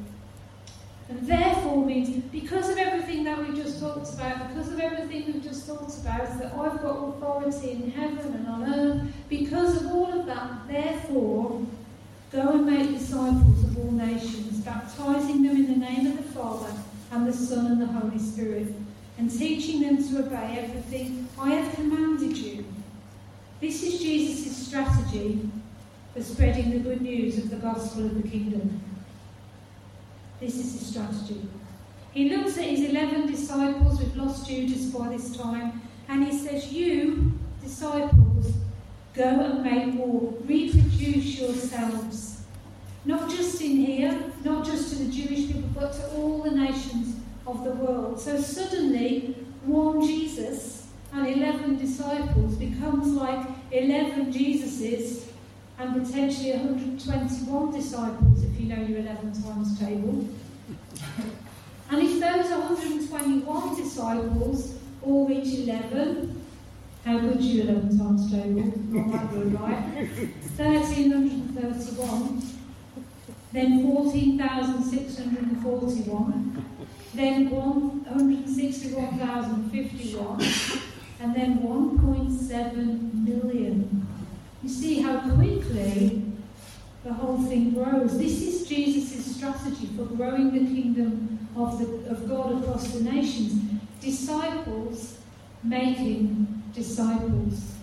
And 1.08 1.26
therefore 1.26 1.86
means 1.86 2.22
because 2.24 2.68
of 2.68 2.76
everything 2.76 3.24
that 3.24 3.38
we 3.38 3.56
just 3.56 3.80
talked 3.80 4.12
about, 4.12 4.48
because 4.48 4.70
of 4.70 4.78
everything 4.78 5.32
we've 5.32 5.42
just 5.42 5.66
talked 5.66 5.96
about, 5.98 6.38
that 6.38 6.52
I've 6.52 6.82
got 6.82 7.08
authority 7.08 7.70
in 7.70 7.90
heaven 7.90 8.34
and 8.34 8.46
on 8.46 8.74
earth, 8.74 9.12
because 9.28 9.82
of 9.82 9.90
all 9.90 10.20
of 10.20 10.26
that, 10.26 10.68
therefore, 10.68 11.66
go 12.30 12.48
and 12.48 12.66
make 12.66 12.98
disciples 12.98 13.64
of 13.64 13.78
all 13.78 13.90
nations, 13.90 14.60
baptizing 14.60 15.42
them 15.42 15.56
in 15.56 15.66
the 15.66 15.86
name 15.86 16.06
of 16.08 16.18
the 16.18 16.30
Father 16.34 16.72
and 17.12 17.26
the 17.26 17.32
Son 17.32 17.66
and 17.66 17.80
the 17.80 17.86
Holy 17.86 18.18
Spirit, 18.18 18.74
and 19.16 19.30
teaching 19.30 19.80
them 19.80 19.96
to 19.96 20.26
obey 20.26 20.58
everything 20.62 21.26
I 21.38 21.54
have 21.54 21.74
commanded 21.74 22.36
you. 22.36 22.66
This 23.62 23.82
is 23.82 23.98
Jesus' 23.98 24.68
strategy 24.68 25.48
for 26.14 26.22
spreading 26.22 26.70
the 26.70 26.78
good 26.78 27.00
news 27.00 27.38
of 27.38 27.48
the 27.48 27.56
gospel 27.56 28.04
of 28.04 28.22
the 28.22 28.28
kingdom. 28.28 28.80
This 30.40 30.54
is 30.54 30.72
his 30.72 30.86
strategy. 30.88 31.48
He 32.12 32.28
looks 32.30 32.56
at 32.58 32.64
his 32.64 32.90
11 32.90 33.26
disciples, 33.26 34.00
we've 34.00 34.16
lost 34.16 34.48
Judas 34.48 34.86
by 34.86 35.08
this 35.08 35.36
time, 35.36 35.82
and 36.08 36.24
he 36.24 36.38
says, 36.38 36.72
You, 36.72 37.32
disciples, 37.62 38.52
go 39.14 39.24
and 39.24 39.62
make 39.64 39.94
war, 39.94 40.34
reproduce 40.44 41.40
yourselves. 41.40 42.42
Not 43.04 43.28
just 43.30 43.60
in 43.60 43.76
here, 43.76 44.32
not 44.44 44.64
just 44.64 44.90
to 44.90 45.04
the 45.04 45.10
Jewish 45.10 45.48
people, 45.48 45.70
but 45.74 45.92
to 45.92 46.10
all 46.12 46.42
the 46.42 46.50
nations 46.50 47.16
of 47.46 47.64
the 47.64 47.70
world. 47.70 48.20
So 48.20 48.40
suddenly, 48.40 49.34
one 49.64 50.00
Jesus 50.06 50.86
and 51.12 51.26
11 51.26 51.78
disciples 51.78 52.54
becomes 52.56 53.08
like 53.08 53.46
11 53.72 54.32
Jesuses 54.32 55.27
and 55.78 56.04
potentially 56.04 56.50
121 56.52 57.72
disciples 57.72 58.42
if 58.42 58.60
you 58.60 58.66
know 58.66 58.82
your 58.82 58.98
11 58.98 59.32
times 59.42 59.78
table. 59.78 60.26
and 61.90 62.02
if 62.02 62.18
those 62.20 62.50
121 62.50 63.76
disciples 63.76 64.74
all 65.02 65.28
reach 65.28 65.54
11, 65.58 66.34
how 67.04 67.18
good's 67.20 67.46
your 67.46 67.66
11 67.66 67.96
times 67.96 68.28
table? 68.30 68.72
Not 68.88 69.12
that 69.12 69.30
good, 69.30 69.52
right? 69.60 69.80
1331, 70.56 72.42
then 73.52 73.82
14,641, 73.84 76.64
then 77.14 77.50
161,051, 77.50 80.42
and 81.20 81.34
then 81.34 81.58
1.7 81.60 83.14
million. 83.14 83.97
You 84.68 84.74
see 84.74 85.00
how 85.00 85.20
quickly 85.20 86.22
the 87.02 87.14
whole 87.14 87.40
thing 87.40 87.70
grows. 87.70 88.18
This 88.18 88.42
is 88.42 88.68
Jesus' 88.68 89.34
strategy 89.34 89.88
for 89.96 90.04
growing 90.04 90.52
the 90.52 90.58
kingdom 90.58 91.48
of, 91.56 91.78
the, 91.78 92.10
of 92.10 92.28
God 92.28 92.62
across 92.62 92.88
the 92.88 93.00
nations. 93.00 93.80
Disciples 94.02 95.20
making 95.64 96.62
disciples. 96.74 97.76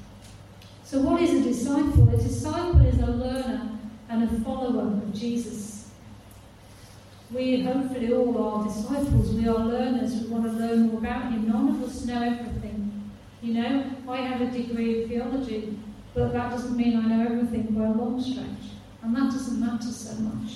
So, 0.84 1.02
what 1.02 1.24
is 1.24 1.34
a 1.34 1.42
disciple? 1.42 2.08
A 2.14 2.18
disciple 2.18 2.86
is 2.86 3.00
a 3.00 3.08
learner 3.08 3.80
and 4.10 4.24
a 4.24 4.28
follower 4.42 4.84
of 4.84 5.12
Jesus. 5.12 5.90
We 7.32 7.64
hopefully 7.64 8.14
all 8.14 8.38
are 8.38 8.64
disciples. 8.64 9.32
We 9.32 9.48
are 9.48 9.58
learners. 9.58 10.22
We 10.22 10.28
want 10.28 10.44
to 10.44 10.52
learn 10.52 10.90
more 10.90 11.00
about 11.00 11.32
Him. 11.32 11.48
None 11.48 11.70
of 11.70 11.84
us 11.84 12.06
know 12.06 12.22
everything. 12.22 13.12
You 13.42 13.56
know, 13.56 13.92
I 14.08 14.18
have 14.18 14.42
a 14.42 14.52
degree 14.52 15.02
in 15.02 15.10
theology. 15.10 15.80
But 16.16 16.32
that 16.32 16.50
doesn't 16.52 16.78
mean 16.78 16.98
I 16.98 17.02
know 17.02 17.26
everything 17.26 17.74
by 17.74 17.88
a 17.88 17.92
long 17.92 18.22
stretch. 18.22 18.72
And 19.04 19.14
that 19.16 19.32
doesn't 19.32 19.60
matter 19.60 19.92
so 19.92 20.16
much. 20.16 20.54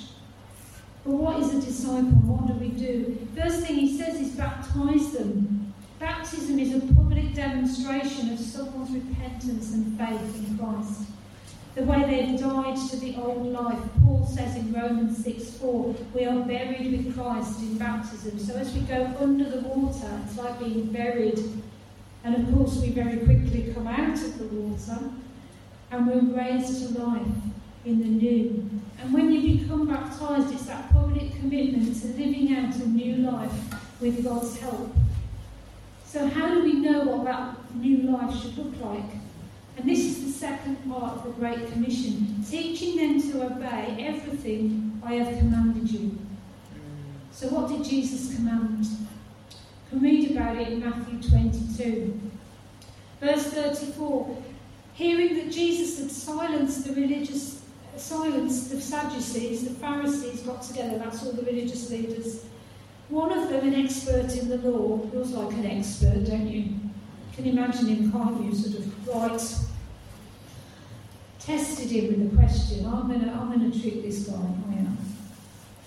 But 1.04 1.12
what 1.12 1.38
is 1.40 1.54
a 1.54 1.60
disciple? 1.60 2.08
What 2.24 2.46
do 2.48 2.54
we 2.54 2.70
do? 2.70 3.28
First 3.36 3.66
thing 3.66 3.76
he 3.76 3.98
says 3.98 4.18
is 4.18 4.30
baptize 4.30 5.12
them. 5.12 5.74
Baptism 5.98 6.58
is 6.58 6.74
a 6.74 6.94
public 6.94 7.34
demonstration 7.34 8.32
of 8.32 8.38
someone's 8.38 8.90
repentance 8.90 9.74
and 9.74 9.98
faith 9.98 10.48
in 10.48 10.56
Christ. 10.56 11.02
The 11.74 11.84
way 11.84 12.04
they've 12.04 12.40
died 12.40 12.76
to 12.90 12.96
the 12.96 13.16
old 13.16 13.46
life. 13.46 13.78
Paul 14.02 14.26
says 14.26 14.56
in 14.56 14.72
Romans 14.72 15.22
6 15.22 15.50
4, 15.58 15.94
we 16.14 16.24
are 16.24 16.40
buried 16.40 16.90
with 16.90 17.14
Christ 17.14 17.60
in 17.60 17.76
baptism. 17.76 18.38
So 18.38 18.56
as 18.56 18.72
we 18.72 18.80
go 18.80 19.14
under 19.20 19.44
the 19.44 19.60
water, 19.60 20.20
it's 20.24 20.38
like 20.38 20.58
being 20.58 20.86
buried. 20.86 21.38
And 22.24 22.34
of 22.34 22.54
course, 22.54 22.76
we 22.78 22.90
very 22.90 23.18
quickly 23.18 23.72
come 23.74 23.86
out 23.86 24.14
of 24.14 24.38
the 24.38 24.46
water 24.46 24.98
and 25.90 26.06
we're 26.06 26.36
raised 26.36 26.94
to 26.94 27.02
life 27.02 27.26
in 27.84 27.98
the 27.98 28.06
new. 28.06 28.70
And 29.00 29.12
when 29.12 29.32
you 29.32 29.58
become 29.58 29.88
baptized, 29.88 30.52
it's 30.52 30.66
that 30.66 30.92
public 30.92 31.34
commitment 31.38 32.00
to 32.00 32.06
living 32.08 32.54
out 32.56 32.74
a 32.76 32.88
new 32.88 33.16
life 33.16 33.52
with 34.00 34.22
God's 34.22 34.58
help. 34.58 34.94
So, 36.04 36.26
how 36.26 36.48
do 36.54 36.62
we 36.62 36.74
know 36.74 37.04
what 37.04 37.24
that 37.24 37.74
new 37.76 38.10
life 38.10 38.34
should 38.40 38.56
look 38.58 38.80
like? 38.80 39.10
And 39.76 39.88
this 39.88 40.00
is 40.00 40.24
the 40.24 40.32
second 40.32 40.76
part 40.90 41.18
of 41.18 41.24
the 41.24 41.30
Great 41.30 41.70
Commission 41.72 42.44
teaching 42.48 42.96
them 42.96 43.22
to 43.30 43.46
obey 43.46 43.96
everything 44.00 45.00
I 45.04 45.14
have 45.14 45.38
commanded 45.38 45.90
you. 45.90 46.18
So, 47.32 47.48
what 47.48 47.68
did 47.68 47.84
Jesus 47.84 48.34
command? 48.34 48.84
You 48.84 49.98
can 49.98 50.00
read 50.00 50.30
about 50.32 50.56
it 50.56 50.68
in 50.68 50.80
Matthew 50.80 51.22
22. 51.22 52.20
Verse 53.20 53.44
34 53.46 54.42
Hearing 55.00 55.34
that 55.36 55.50
Jesus 55.50 55.98
had 55.98 56.10
silenced 56.10 56.86
the 56.86 56.92
religious, 56.92 57.62
silenced 57.96 58.70
the 58.70 58.78
Sadducees, 58.78 59.64
the 59.64 59.70
Pharisees 59.76 60.42
got 60.42 60.60
together, 60.60 60.98
that's 60.98 61.24
all 61.24 61.32
the 61.32 61.40
religious 61.40 61.88
leaders. 61.88 62.44
One 63.08 63.32
of 63.32 63.48
them, 63.48 63.66
an 63.66 63.82
expert 63.82 64.36
in 64.36 64.50
the 64.50 64.58
law, 64.58 64.98
feels 65.08 65.30
like 65.30 65.54
an 65.54 65.64
expert, 65.64 66.26
don't 66.26 66.46
you? 66.46 66.74
Can 67.32 67.46
you 67.46 67.52
imagine 67.52 67.86
him, 67.86 68.12
can't 68.12 68.44
you? 68.44 68.54
Sort 68.54 68.78
of, 68.78 69.08
right, 69.08 69.54
tested 71.38 71.90
him 71.90 72.08
with 72.08 72.34
a 72.34 72.36
question. 72.36 72.84
I'm 72.84 73.08
to 73.08 73.32
I'm 73.32 73.52
gonna 73.52 73.70
trick 73.70 74.02
this 74.02 74.28
guy. 74.28 74.34
I 74.34 74.80
am. 74.80 74.98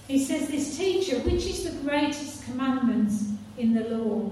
He 0.07 0.25
says, 0.25 0.47
This 0.47 0.75
teacher, 0.75 1.19
which 1.19 1.45
is 1.45 1.65
the 1.65 1.87
greatest 1.87 2.45
commandment 2.45 3.11
in 3.59 3.75
the 3.75 3.89
law? 3.89 4.31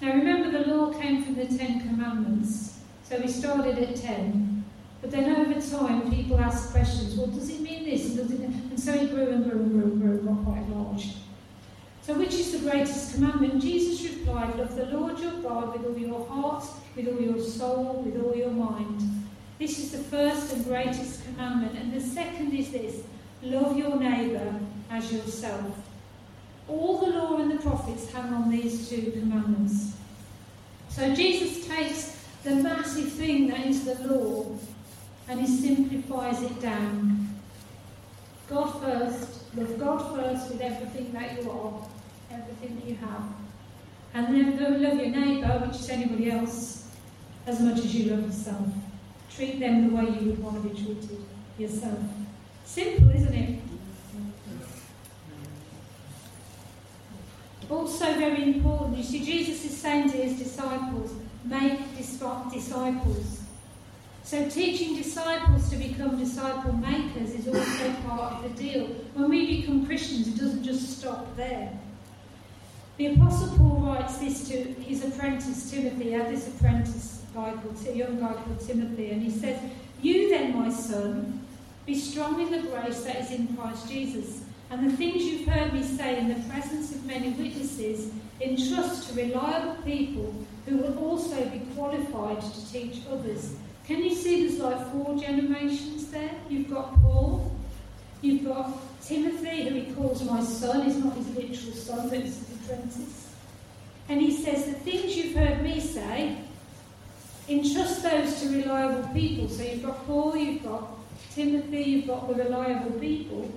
Now 0.00 0.12
remember, 0.12 0.52
the 0.52 0.72
law 0.72 0.92
came 0.92 1.24
from 1.24 1.34
the 1.34 1.46
Ten 1.46 1.80
Commandments. 1.80 2.73
So 3.04 3.20
we 3.20 3.28
started 3.28 3.78
at 3.78 3.96
10. 3.96 4.64
But 5.00 5.10
then 5.10 5.36
over 5.36 5.60
time, 5.60 6.10
people 6.10 6.40
asked 6.40 6.72
questions. 6.72 7.14
Well, 7.14 7.26
does 7.26 7.50
it 7.50 7.60
mean 7.60 7.84
this? 7.84 8.14
Does 8.14 8.30
it 8.30 8.40
and 8.40 8.80
so 8.80 8.92
it 8.92 9.10
grew 9.10 9.28
and 9.28 9.44
grew 9.44 9.60
and 9.60 9.70
grew 9.70 9.82
and 9.82 10.00
grew, 10.00 10.10
and 10.12 10.26
got 10.26 10.44
quite 10.44 10.68
large. 10.70 11.14
So 12.02 12.14
which 12.14 12.34
is 12.34 12.52
the 12.52 12.70
greatest 12.70 13.14
commandment? 13.14 13.62
Jesus 13.62 14.02
replied, 14.10 14.56
Love 14.56 14.74
the 14.76 14.86
Lord 14.86 15.18
your 15.18 15.32
God 15.42 15.72
with 15.72 15.86
all 15.86 15.98
your 15.98 16.26
heart, 16.26 16.64
with 16.96 17.08
all 17.08 17.20
your 17.20 17.40
soul, 17.40 18.02
with 18.04 18.22
all 18.22 18.34
your 18.34 18.50
mind. 18.50 19.02
This 19.58 19.78
is 19.78 19.92
the 19.92 19.98
first 19.98 20.52
and 20.52 20.64
greatest 20.64 21.24
commandment. 21.24 21.78
And 21.78 21.92
the 21.92 22.00
second 22.00 22.52
is 22.52 22.72
this 22.72 23.02
love 23.42 23.76
your 23.76 23.96
neighbour 23.96 24.58
as 24.90 25.12
yourself. 25.12 25.76
All 26.66 26.98
the 26.98 27.18
law 27.18 27.36
and 27.36 27.50
the 27.50 27.62
prophets 27.62 28.10
hang 28.10 28.32
on 28.32 28.50
these 28.50 28.88
two 28.88 29.12
commandments. 29.12 29.94
So 30.88 31.14
Jesus 31.14 31.66
takes 31.66 32.13
the 32.44 32.56
massive 32.56 33.10
thing 33.12 33.48
that 33.48 33.66
is 33.66 33.84
the 33.84 33.94
law 34.06 34.46
and 35.28 35.40
he 35.40 35.46
simplifies 35.46 36.42
it 36.42 36.60
down. 36.60 37.28
God 38.48 38.66
first, 38.82 39.56
love 39.56 39.78
God 39.78 40.14
first 40.14 40.50
with 40.50 40.60
everything 40.60 41.10
that 41.12 41.42
you 41.42 41.50
are, 41.50 41.88
everything 42.30 42.76
that 42.76 42.86
you 42.86 42.96
have. 42.96 43.24
And 44.12 44.26
then 44.26 44.62
love 44.62 45.00
your 45.00 45.08
neighbour, 45.08 45.66
which 45.66 45.80
is 45.80 45.88
anybody 45.88 46.30
else, 46.30 46.90
as 47.46 47.60
much 47.60 47.78
as 47.78 47.94
you 47.94 48.14
love 48.14 48.26
yourself. 48.26 48.68
Treat 49.34 49.58
them 49.58 49.88
the 49.88 49.96
way 49.96 50.02
you 50.02 50.30
would 50.30 50.38
want 50.42 50.62
to 50.62 50.68
be 50.68 50.74
treated 50.74 51.24
yourself. 51.58 51.98
Simple, 52.66 53.10
isn't 53.10 53.34
it? 53.34 53.60
Also, 57.70 58.04
very 58.14 58.42
important, 58.42 58.98
you 58.98 59.02
see, 59.02 59.24
Jesus 59.24 59.64
is 59.64 59.76
saying 59.76 60.10
to 60.10 60.18
his 60.18 60.38
disciples, 60.38 61.14
make 61.44 61.96
disciples. 61.96 63.42
So, 64.22 64.48
teaching 64.48 64.96
disciples 64.96 65.68
to 65.68 65.76
become 65.76 66.18
disciple 66.18 66.72
makers 66.72 67.34
is 67.34 67.46
also 67.46 67.92
part 68.06 68.34
of 68.34 68.42
the 68.42 68.62
deal. 68.62 68.86
When 69.12 69.28
we 69.28 69.60
become 69.60 69.86
Christians, 69.86 70.28
it 70.28 70.38
doesn't 70.38 70.64
just 70.64 70.98
stop 70.98 71.36
there. 71.36 71.70
The 72.96 73.14
Apostle 73.14 73.58
Paul 73.58 73.80
writes 73.80 74.18
this 74.18 74.48
to 74.48 74.56
his 74.56 75.04
apprentice 75.04 75.70
Timothy, 75.70 76.12
had 76.12 76.30
this 76.30 76.48
apprentice 76.48 77.22
guy 77.34 77.52
called, 77.52 77.76
a 77.86 77.94
young 77.94 78.18
guy 78.18 78.32
called 78.32 78.60
Timothy, 78.60 79.10
and 79.10 79.22
he 79.22 79.30
says, 79.30 79.60
You 80.00 80.30
then, 80.30 80.56
my 80.58 80.70
son, 80.70 81.44
be 81.84 81.98
strong 81.98 82.40
in 82.40 82.50
the 82.50 82.68
grace 82.68 83.02
that 83.02 83.16
is 83.16 83.30
in 83.30 83.54
Christ 83.56 83.88
Jesus. 83.88 84.42
And 84.70 84.90
the 84.90 84.96
things 84.96 85.24
you've 85.24 85.46
heard 85.46 85.74
me 85.74 85.82
say 85.82 86.18
in 86.18 86.28
the 86.28 86.48
presence 86.48 86.92
of 86.92 87.04
many 87.04 87.30
witnesses, 87.30 88.10
entrust 88.40 89.08
to 89.08 89.16
reliable 89.16 89.74
people 89.82 90.34
who 90.66 90.78
will 90.78 90.98
also 90.98 91.44
be 91.50 91.60
qualified 91.74 92.40
to 92.40 92.72
teach 92.72 93.02
others. 93.10 93.54
Can 93.86 94.02
you 94.02 94.14
see 94.14 94.46
there's 94.46 94.60
like 94.60 94.92
four 94.92 95.16
generations 95.18 96.10
there? 96.10 96.30
You've 96.48 96.70
got 96.70 96.94
Paul, 97.02 97.54
you've 98.22 98.44
got 98.44 98.72
Timothy, 99.02 99.68
who 99.68 99.74
he 99.74 99.92
calls 99.94 100.22
my 100.24 100.42
son, 100.42 100.82
he's 100.82 100.96
not 100.96 101.16
his 101.16 101.28
literal 101.36 101.72
son, 101.74 102.08
but 102.08 102.20
his 102.20 102.40
apprentice. 102.42 103.30
And 104.08 104.20
he 104.20 104.32
says, 104.32 104.66
The 104.66 104.72
things 104.72 105.16
you've 105.16 105.36
heard 105.36 105.62
me 105.62 105.80
say, 105.80 106.38
entrust 107.48 108.02
those 108.02 108.40
to 108.40 108.48
reliable 108.48 109.08
people. 109.12 109.48
So 109.48 109.62
you've 109.62 109.82
got 109.82 110.06
Paul, 110.06 110.36
you've 110.36 110.62
got 110.62 110.88
Timothy, 111.34 111.82
you've 111.82 112.06
got 112.06 112.28
the 112.28 112.42
reliable 112.42 112.98
people. 112.98 113.52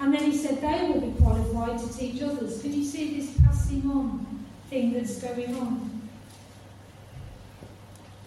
And 0.00 0.14
then 0.14 0.30
he 0.30 0.36
said 0.36 0.62
they 0.62 0.88
will 0.88 1.00
be 1.00 1.12
qualified 1.20 1.78
to 1.78 1.98
teach 1.98 2.22
others. 2.22 2.62
Can 2.62 2.72
you 2.72 2.84
see 2.84 3.20
this 3.20 3.38
passing 3.44 3.90
on 3.90 4.46
thing 4.70 4.94
that's 4.94 5.20
going 5.20 5.54
on? 5.56 5.89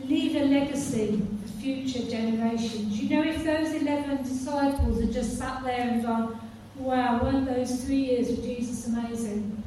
Leave 0.06 0.36
a 0.36 0.46
legacy 0.46 1.22
for 1.42 1.48
future 1.60 2.10
generations. 2.10 3.00
You 3.00 3.10
know, 3.10 3.24
if 3.24 3.44
those 3.44 3.74
11 3.74 4.24
disciples 4.24 5.00
had 5.00 5.14
just 5.14 5.38
sat 5.38 5.64
there 5.64 5.80
and 5.80 6.04
gone, 6.04 6.40
wow, 6.76 7.22
weren't 7.24 7.46
those 7.46 7.84
three 7.84 7.98
years 7.98 8.30
with 8.30 8.44
Jesus 8.44 8.88
amazing? 8.88 9.64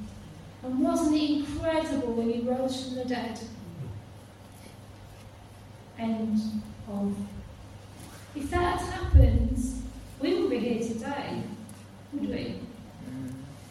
And 0.63 0.81
wasn't 0.81 1.17
it 1.17 1.31
incredible 1.31 2.15
when 2.15 2.31
he 2.31 2.41
rose 2.41 2.85
from 2.85 2.95
the 2.97 3.05
dead? 3.05 3.41
End 5.99 6.41
of. 6.89 7.17
If 8.35 8.51
that 8.51 8.81
happens, 8.81 9.83
we 10.21 10.35
will 10.35 10.51
be 10.51 10.59
here 10.59 10.87
today 10.87 11.43
would 12.21 12.31
we? 12.31 12.61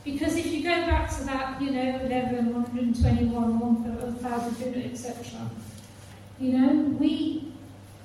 Because 0.03 0.35
if 0.35 0.45
you 0.47 0.63
go 0.63 0.85
back 0.85 1.09
to 1.17 1.23
that, 1.25 1.61
you 1.61 1.71
know, 1.71 1.99
11, 2.01 2.53
121, 2.53 3.59
1,000, 3.59 4.75
etc., 4.83 5.49
you 6.39 6.51
know, 6.53 6.73
we 6.99 7.51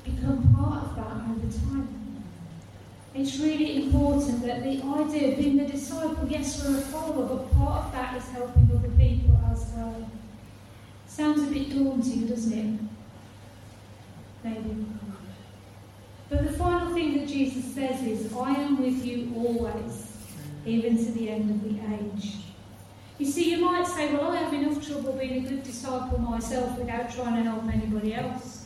become 0.04 0.54
part 0.54 0.84
of 0.84 0.96
that 0.96 1.06
over 1.06 1.52
time. 1.52 2.24
It's 3.14 3.38
really 3.38 3.84
important 3.84 4.42
that 4.46 4.62
the 4.62 4.82
idea 4.82 5.32
of 5.32 5.38
being 5.38 5.56
the 5.56 5.64
disciple, 5.64 6.28
yes, 6.28 6.64
we're 6.64 6.78
a 6.78 6.80
follower, 6.80 7.26
but 7.26 7.52
part 7.52 7.86
of 7.86 7.92
that 7.92 8.16
is 8.16 8.28
helping 8.28 8.70
other 8.72 8.88
people 8.90 9.38
as 9.50 9.66
well. 9.74 10.10
Sounds 11.06 11.42
a 11.42 11.52
bit 11.52 11.70
daunting, 11.70 12.28
doesn't 12.28 12.52
it? 12.56 12.80
Maybe. 14.44 14.86
But 16.28 16.44
the 16.44 16.52
final 16.52 16.94
thing 16.94 17.18
that 17.18 17.26
Jesus 17.26 17.74
says 17.74 18.00
is, 18.02 18.32
I 18.32 18.52
am 18.52 18.80
with 18.80 19.04
you 19.04 19.32
always 19.36 20.06
even 20.64 20.96
to 20.96 21.12
the 21.12 21.30
end 21.30 21.50
of 21.50 21.62
the 21.64 21.80
age. 21.94 22.49
You 23.20 23.26
see, 23.26 23.50
you 23.50 23.58
might 23.58 23.86
say, 23.86 24.14
well, 24.14 24.32
I 24.32 24.38
have 24.38 24.54
enough 24.54 24.84
trouble 24.84 25.12
being 25.12 25.44
a 25.44 25.48
good 25.50 25.62
disciple 25.62 26.18
myself 26.18 26.78
without 26.78 27.12
trying 27.12 27.36
to 27.36 27.50
help 27.50 27.64
anybody 27.66 28.14
else. 28.14 28.64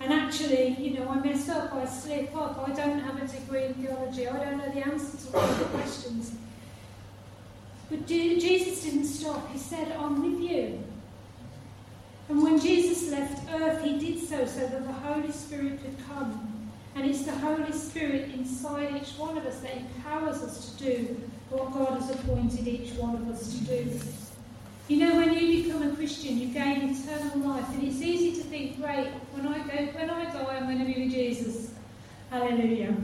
And 0.00 0.10
actually, 0.14 0.76
you 0.78 0.98
know, 0.98 1.10
I 1.10 1.20
mess 1.20 1.46
up, 1.50 1.74
I 1.74 1.84
slip 1.84 2.34
up, 2.34 2.66
I 2.66 2.72
don't 2.72 3.00
have 3.00 3.22
a 3.22 3.26
degree 3.26 3.66
in 3.66 3.74
theology, 3.74 4.26
I 4.26 4.42
don't 4.42 4.56
know 4.56 4.70
the 4.70 4.80
answer 4.80 5.30
to 5.30 5.36
all 5.36 5.46
the 5.46 5.64
questions. 5.66 6.32
But 7.90 8.06
Jesus 8.06 8.82
didn't 8.82 9.04
stop. 9.04 9.52
He 9.52 9.58
said, 9.58 9.92
I'm 9.92 10.22
with 10.22 10.50
you. 10.50 10.82
And 12.30 12.42
when 12.42 12.58
Jesus 12.58 13.10
left 13.10 13.46
earth, 13.52 13.84
he 13.84 13.98
did 13.98 14.26
so 14.26 14.46
so 14.46 14.60
that 14.68 14.86
the 14.86 14.92
Holy 14.92 15.30
Spirit 15.30 15.78
could 15.82 15.96
come 16.06 16.70
and 16.94 17.04
it's 17.04 17.24
the 17.24 17.32
Holy 17.32 17.72
Spirit 17.72 18.30
inside 18.32 18.96
each 18.96 19.18
one 19.18 19.36
of 19.36 19.44
us 19.44 19.60
that 19.60 19.76
empowers 19.76 20.42
us 20.42 20.74
to 20.74 20.82
do 20.82 21.22
what 21.52 21.72
God 21.72 22.00
has 22.00 22.10
appointed 22.10 22.66
each 22.66 22.92
one 22.94 23.14
of 23.14 23.28
us 23.28 23.52
to 23.52 23.64
do. 23.64 24.00
You 24.88 24.96
know, 24.98 25.16
when 25.16 25.34
you 25.34 25.62
become 25.62 25.82
a 25.82 25.94
Christian, 25.94 26.38
you 26.38 26.48
gain 26.48 26.90
eternal 26.90 27.48
life, 27.48 27.68
and 27.70 27.84
it's 27.84 28.00
easy 28.00 28.32
to 28.40 28.48
think, 28.48 28.80
great, 28.80 29.08
when 29.32 29.46
I 29.46 29.58
go, 29.58 29.84
when 29.98 30.10
I 30.10 30.24
die, 30.24 30.56
I'm 30.56 30.64
going 30.64 30.78
to 30.78 30.84
be 30.84 31.04
with 31.04 31.12
Jesus. 31.12 31.74
Hallelujah. 32.30 32.94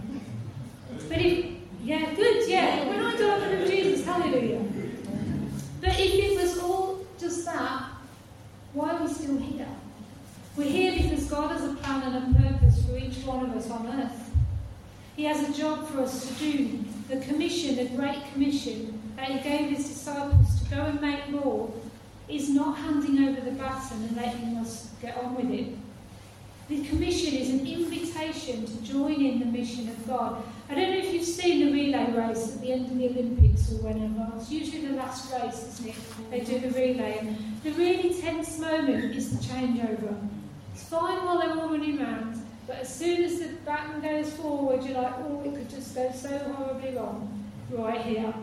But 1.08 1.18
if, 1.18 1.46
yeah, 1.82 2.14
good, 2.14 2.48
yeah, 2.48 2.88
when 2.88 3.00
I 3.00 3.16
die, 3.16 3.34
I'm 3.34 3.40
going 3.40 3.50
to 3.50 3.56
be 3.56 3.62
with 3.62 3.70
Jesus. 3.70 4.06
Hallelujah. 4.06 4.62
But 5.80 5.90
if 6.00 6.14
it 6.14 6.40
was 6.40 6.58
all 6.58 7.06
just 7.18 7.44
that, 7.44 7.84
why 8.72 8.96
are 8.96 9.02
we 9.02 9.12
still 9.12 9.38
here? 9.38 9.68
We're 10.56 10.70
here 10.70 10.92
because 11.02 11.24
God 11.26 11.52
has 11.52 11.64
a 11.70 11.74
plan 11.74 12.02
and 12.02 12.36
a 12.36 12.40
purpose 12.40 12.84
for 12.84 12.96
each 12.96 13.24
one 13.24 13.48
of 13.48 13.56
us 13.56 13.70
on 13.70 13.86
earth. 13.86 14.27
He 15.18 15.24
has 15.24 15.48
a 15.48 15.52
job 15.52 15.88
for 15.88 16.02
us 16.02 16.28
to 16.28 16.34
do. 16.34 16.78
The 17.08 17.16
commission, 17.16 17.74
the 17.74 17.86
great 17.96 18.22
commission 18.32 19.02
that 19.16 19.28
He 19.28 19.40
gave 19.40 19.70
His 19.70 19.88
disciples 19.88 20.62
to 20.62 20.70
go 20.70 20.80
and 20.82 21.00
make 21.00 21.28
more, 21.30 21.74
is 22.28 22.50
not 22.50 22.78
handing 22.78 23.28
over 23.28 23.40
the 23.40 23.50
baton 23.50 24.00
and 24.00 24.16
letting 24.16 24.56
us 24.58 24.90
get 25.02 25.16
on 25.16 25.34
with 25.34 25.50
it. 25.50 25.76
The 26.68 26.84
commission 26.84 27.34
is 27.34 27.50
an 27.50 27.66
invitation 27.66 28.64
to 28.64 28.82
join 28.84 29.20
in 29.20 29.40
the 29.40 29.46
mission 29.46 29.88
of 29.88 30.06
God. 30.06 30.40
I 30.70 30.76
don't 30.76 30.90
know 30.90 30.98
if 30.98 31.12
you've 31.12 31.24
seen 31.24 31.66
the 31.66 31.72
relay 31.72 32.12
race 32.12 32.54
at 32.54 32.60
the 32.60 32.70
end 32.70 32.86
of 32.86 32.96
the 32.96 33.08
Olympics 33.08 33.72
or 33.72 33.78
whenever. 33.78 34.36
It's 34.36 34.52
usually 34.52 34.86
the 34.86 34.94
last 34.94 35.32
race, 35.32 35.80
isn't 35.80 35.88
it? 35.88 35.94
They 36.30 36.40
do 36.42 36.60
the 36.60 36.70
relay. 36.70 37.18
And 37.18 37.36
The 37.64 37.72
really 37.72 38.14
tense 38.20 38.56
moment 38.60 39.16
is 39.16 39.36
the 39.36 39.44
changeover. 39.44 40.28
It's 40.74 40.84
fine 40.84 41.24
while 41.24 41.40
they're 41.40 41.58
all 41.58 41.70
running 41.70 42.00
around, 42.00 42.40
but 42.68 42.76
as 42.80 42.94
soon 42.94 43.24
as 43.24 43.40
the 43.40 43.48
baton 43.64 44.02
goes 44.02 44.30
forward, 44.34 44.84
you're 44.84 45.00
like, 45.00 45.14
oh, 45.20 45.42
it 45.42 45.54
could 45.54 45.70
just 45.70 45.94
go 45.94 46.12
so 46.12 46.28
horribly 46.38 46.94
wrong 46.94 47.50
right 47.70 48.02
here. 48.02 48.34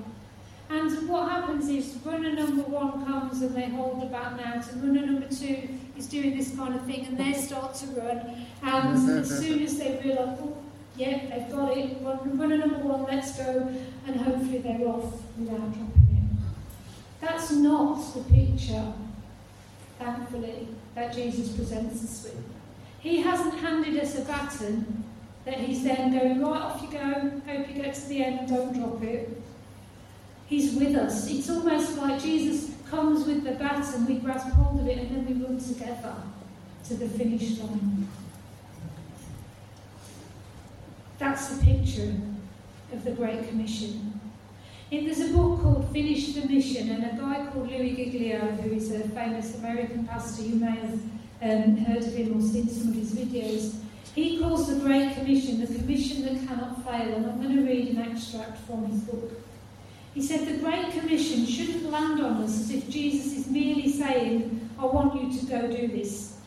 And 0.68 1.08
what 1.08 1.30
happens 1.30 1.70
is 1.70 1.96
runner 2.04 2.34
number 2.34 2.64
one 2.64 3.06
comes 3.06 3.44
and 3.44 3.56
they 3.56 3.70
hold 3.70 4.02
the 4.02 4.08
baton 4.08 4.40
out, 4.40 4.68
and 4.72 4.82
runner 4.82 5.06
number 5.06 5.28
two 5.28 5.70
is 5.96 6.08
doing 6.08 6.36
this 6.36 6.56
kind 6.56 6.74
of 6.74 6.84
thing, 6.88 7.06
and 7.06 7.18
they 7.20 7.34
start 7.34 7.76
to 7.76 7.86
run. 7.88 8.48
And 8.64 9.10
as 9.12 9.40
soon 9.40 9.62
as 9.62 9.78
they 9.78 10.02
realise, 10.04 10.40
oh, 10.42 10.58
yeah, 10.98 11.20
they've 11.30 11.56
got 11.56 11.78
it, 11.78 11.98
runner 12.02 12.58
number 12.58 12.78
one, 12.78 13.04
let's 13.04 13.38
go, 13.38 13.72
and 14.08 14.16
hopefully 14.16 14.58
they're 14.58 14.88
off 14.88 15.14
without 15.38 15.60
dropping 15.60 16.08
it. 16.10 16.40
That's 17.22 17.52
not 17.52 18.02
the 18.16 18.22
picture, 18.22 18.92
thankfully, 20.00 20.68
that 20.96 21.14
Jesus 21.14 21.56
presents 21.56 22.04
us 22.04 22.24
with. 22.24 22.55
He 23.06 23.22
hasn't 23.22 23.54
handed 23.60 24.02
us 24.02 24.18
a 24.18 24.22
baton 24.22 25.04
that 25.46 25.60
he's 25.60 25.84
then 25.84 26.12
going, 26.12 26.41
right, 26.41 26.60
off 26.60 26.82
you 26.82 26.91
go, 26.91 27.39
hope 27.46 27.68
you 27.70 27.76
get 27.76 27.94
to 27.94 28.08
the 28.08 28.24
end, 28.24 28.50
don't 28.50 28.74
drop 28.74 29.04
it. 29.04 29.44
He's 30.48 30.74
with 30.74 30.96
us. 30.96 31.30
It's 31.30 31.48
almost 31.48 32.00
like 32.00 32.20
Jesus 32.20 32.72
comes 32.89 33.28
with 33.28 33.44
the 33.44 33.52
baton, 33.52 34.08
we 34.08 34.15
grasp 34.15 34.48
hold 34.54 34.80
of 34.80 34.88
it, 34.88 34.98
and 34.98 35.15
then 35.15 35.24
we 35.28 35.46
run 35.46 35.60
together 35.60 36.15
to 36.86 36.94
the 36.96 37.08
finish 37.10 37.60
line. 37.60 38.08
That's 41.20 41.50
the 41.50 41.63
picture 41.63 42.12
of 42.91 43.04
the 43.04 43.12
Great 43.12 43.48
Commission. 43.50 44.20
There's 44.89 45.20
a 45.20 45.32
book 45.32 45.62
called 45.62 45.91
Finish 45.94 46.34
the 46.34 46.48
Mission, 46.48 46.89
and 46.89 47.04
a 47.04 47.22
guy 47.22 47.52
called 47.52 47.70
Louis 47.70 47.96
Giglio, 47.96 48.39
who 48.39 48.74
is 48.74 48.91
a 48.91 49.08
famous 49.10 49.54
American 49.60 50.08
pastor, 50.08 50.41
you 50.41 50.56
may 50.56 50.72
have 50.72 51.00
um, 51.45 51.77
heard 51.77 52.03
of 52.03 52.13
him 52.13 52.38
or 52.38 52.41
seen 52.41 52.67
some 52.67 52.89
of 52.89 52.95
his 52.95 53.13
videos. 53.13 53.75
He 54.15 54.39
calls 54.39 54.67
the 54.67 54.79
Great 54.79 55.13
Commission 55.13 55.62
the 55.62 55.67
commission 55.67 56.23
that 56.23 56.47
cannot 56.47 56.84
fail, 56.84 57.15
and 57.15 57.25
I'm 57.25 57.41
going 57.41 57.55
to 57.55 57.63
read 57.63 57.89
an 57.89 58.01
extract 58.12 58.58
from 58.60 58.86
his 58.86 59.01
book. 59.01 59.31
He 60.13 60.21
said 60.21 60.47
the 60.47 60.63
Great 60.63 60.91
Commission 60.91 61.45
shouldn't 61.45 61.91
land 61.91 62.21
on 62.21 62.41
us 62.41 62.60
as 62.60 62.71
if 62.71 62.89
Jesus 62.89 63.34
is 63.34 63.47
merely 63.47 63.91
saying, 63.91 64.69
I 64.79 64.86
want 64.86 65.21
you 65.21 65.39
to 65.39 65.45
go 65.45 65.67
do 65.67 65.88
this. 65.88 66.38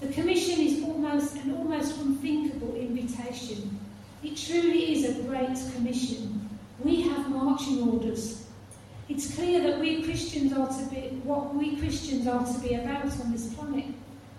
The 0.00 0.08
commission 0.08 0.60
is 0.60 0.82
almost 0.84 1.34
an 1.36 1.56
almost 1.56 2.00
unthinkable 2.00 2.74
invitation. 2.76 3.78
It 4.22 4.36
truly 4.36 4.92
is 4.94 5.18
a 5.18 5.22
great 5.22 5.56
commission. 5.74 6.48
We 6.78 7.02
have 7.02 7.28
marching 7.30 7.88
orders. 7.88 8.46
It's 9.08 9.34
clear 9.34 9.62
that 9.62 9.80
we 9.80 10.02
Christians 10.02 10.52
are 10.52 10.68
to 10.68 10.84
be 10.86 11.20
what 11.24 11.54
we 11.54 11.76
Christians 11.76 12.26
are 12.26 12.44
to 12.44 12.58
be 12.60 12.74
about 12.74 13.04
on 13.20 13.32
this 13.32 13.52
planet. 13.54 13.86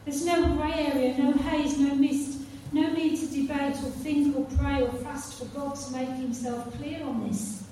There's 0.05 0.25
no 0.25 0.55
grey 0.55 0.91
area, 0.93 1.17
no 1.17 1.33
haze, 1.33 1.79
no 1.79 1.95
mist, 1.95 2.41
no 2.71 2.93
need 2.93 3.17
to 3.19 3.27
debate 3.27 3.75
or 3.75 3.89
think 3.89 4.37
or 4.37 4.45
pray 4.57 4.83
or 4.83 4.91
fast 4.91 5.39
for 5.39 5.45
God 5.45 5.75
to 5.75 5.91
make 5.93 6.09
himself 6.09 6.71
clear 6.77 7.03
on 7.03 7.27
this. 7.27 7.63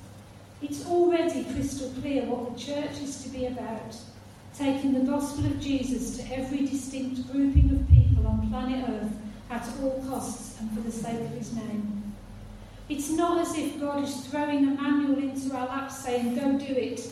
It's 0.62 0.86
already 0.88 1.43
crystal 1.43 1.91
clear 2.02 2.26
what 2.26 2.54
the 2.54 2.60
church 2.60 3.02
is 3.02 3.24
to 3.24 3.30
be 3.30 3.46
about 3.46 3.96
taking 4.58 4.93
the 4.93 5.12
gospel 5.12 5.46
of 5.46 5.60
Jesus 5.60 6.17
to 6.17 6.34
every 6.34 6.65
distinct 6.65 7.32
grouping 7.32 7.72
of 7.72 7.88
people 7.89 8.26
on 8.28 8.50
planet 8.50 8.88
Earth 8.89 9.12
at 9.50 9.67
all 9.82 10.04
costs 10.08 10.60
and 10.60 10.72
for 10.72 10.82
the 10.82 10.91
sake 10.91 11.19
of 11.19 11.30
his 11.32 11.54
name. 11.54 12.13
It's 12.89 13.10
not 13.10 13.39
as 13.39 13.58
if 13.58 13.80
God 13.80 14.04
is 14.04 14.28
throwing 14.28 14.67
a 14.67 14.82
manual 14.82 15.17
into 15.17 15.56
our 15.56 15.67
laps 15.67 16.04
saying, 16.04 16.36
go 16.36 16.58
do 16.58 16.74
it. 16.74 17.12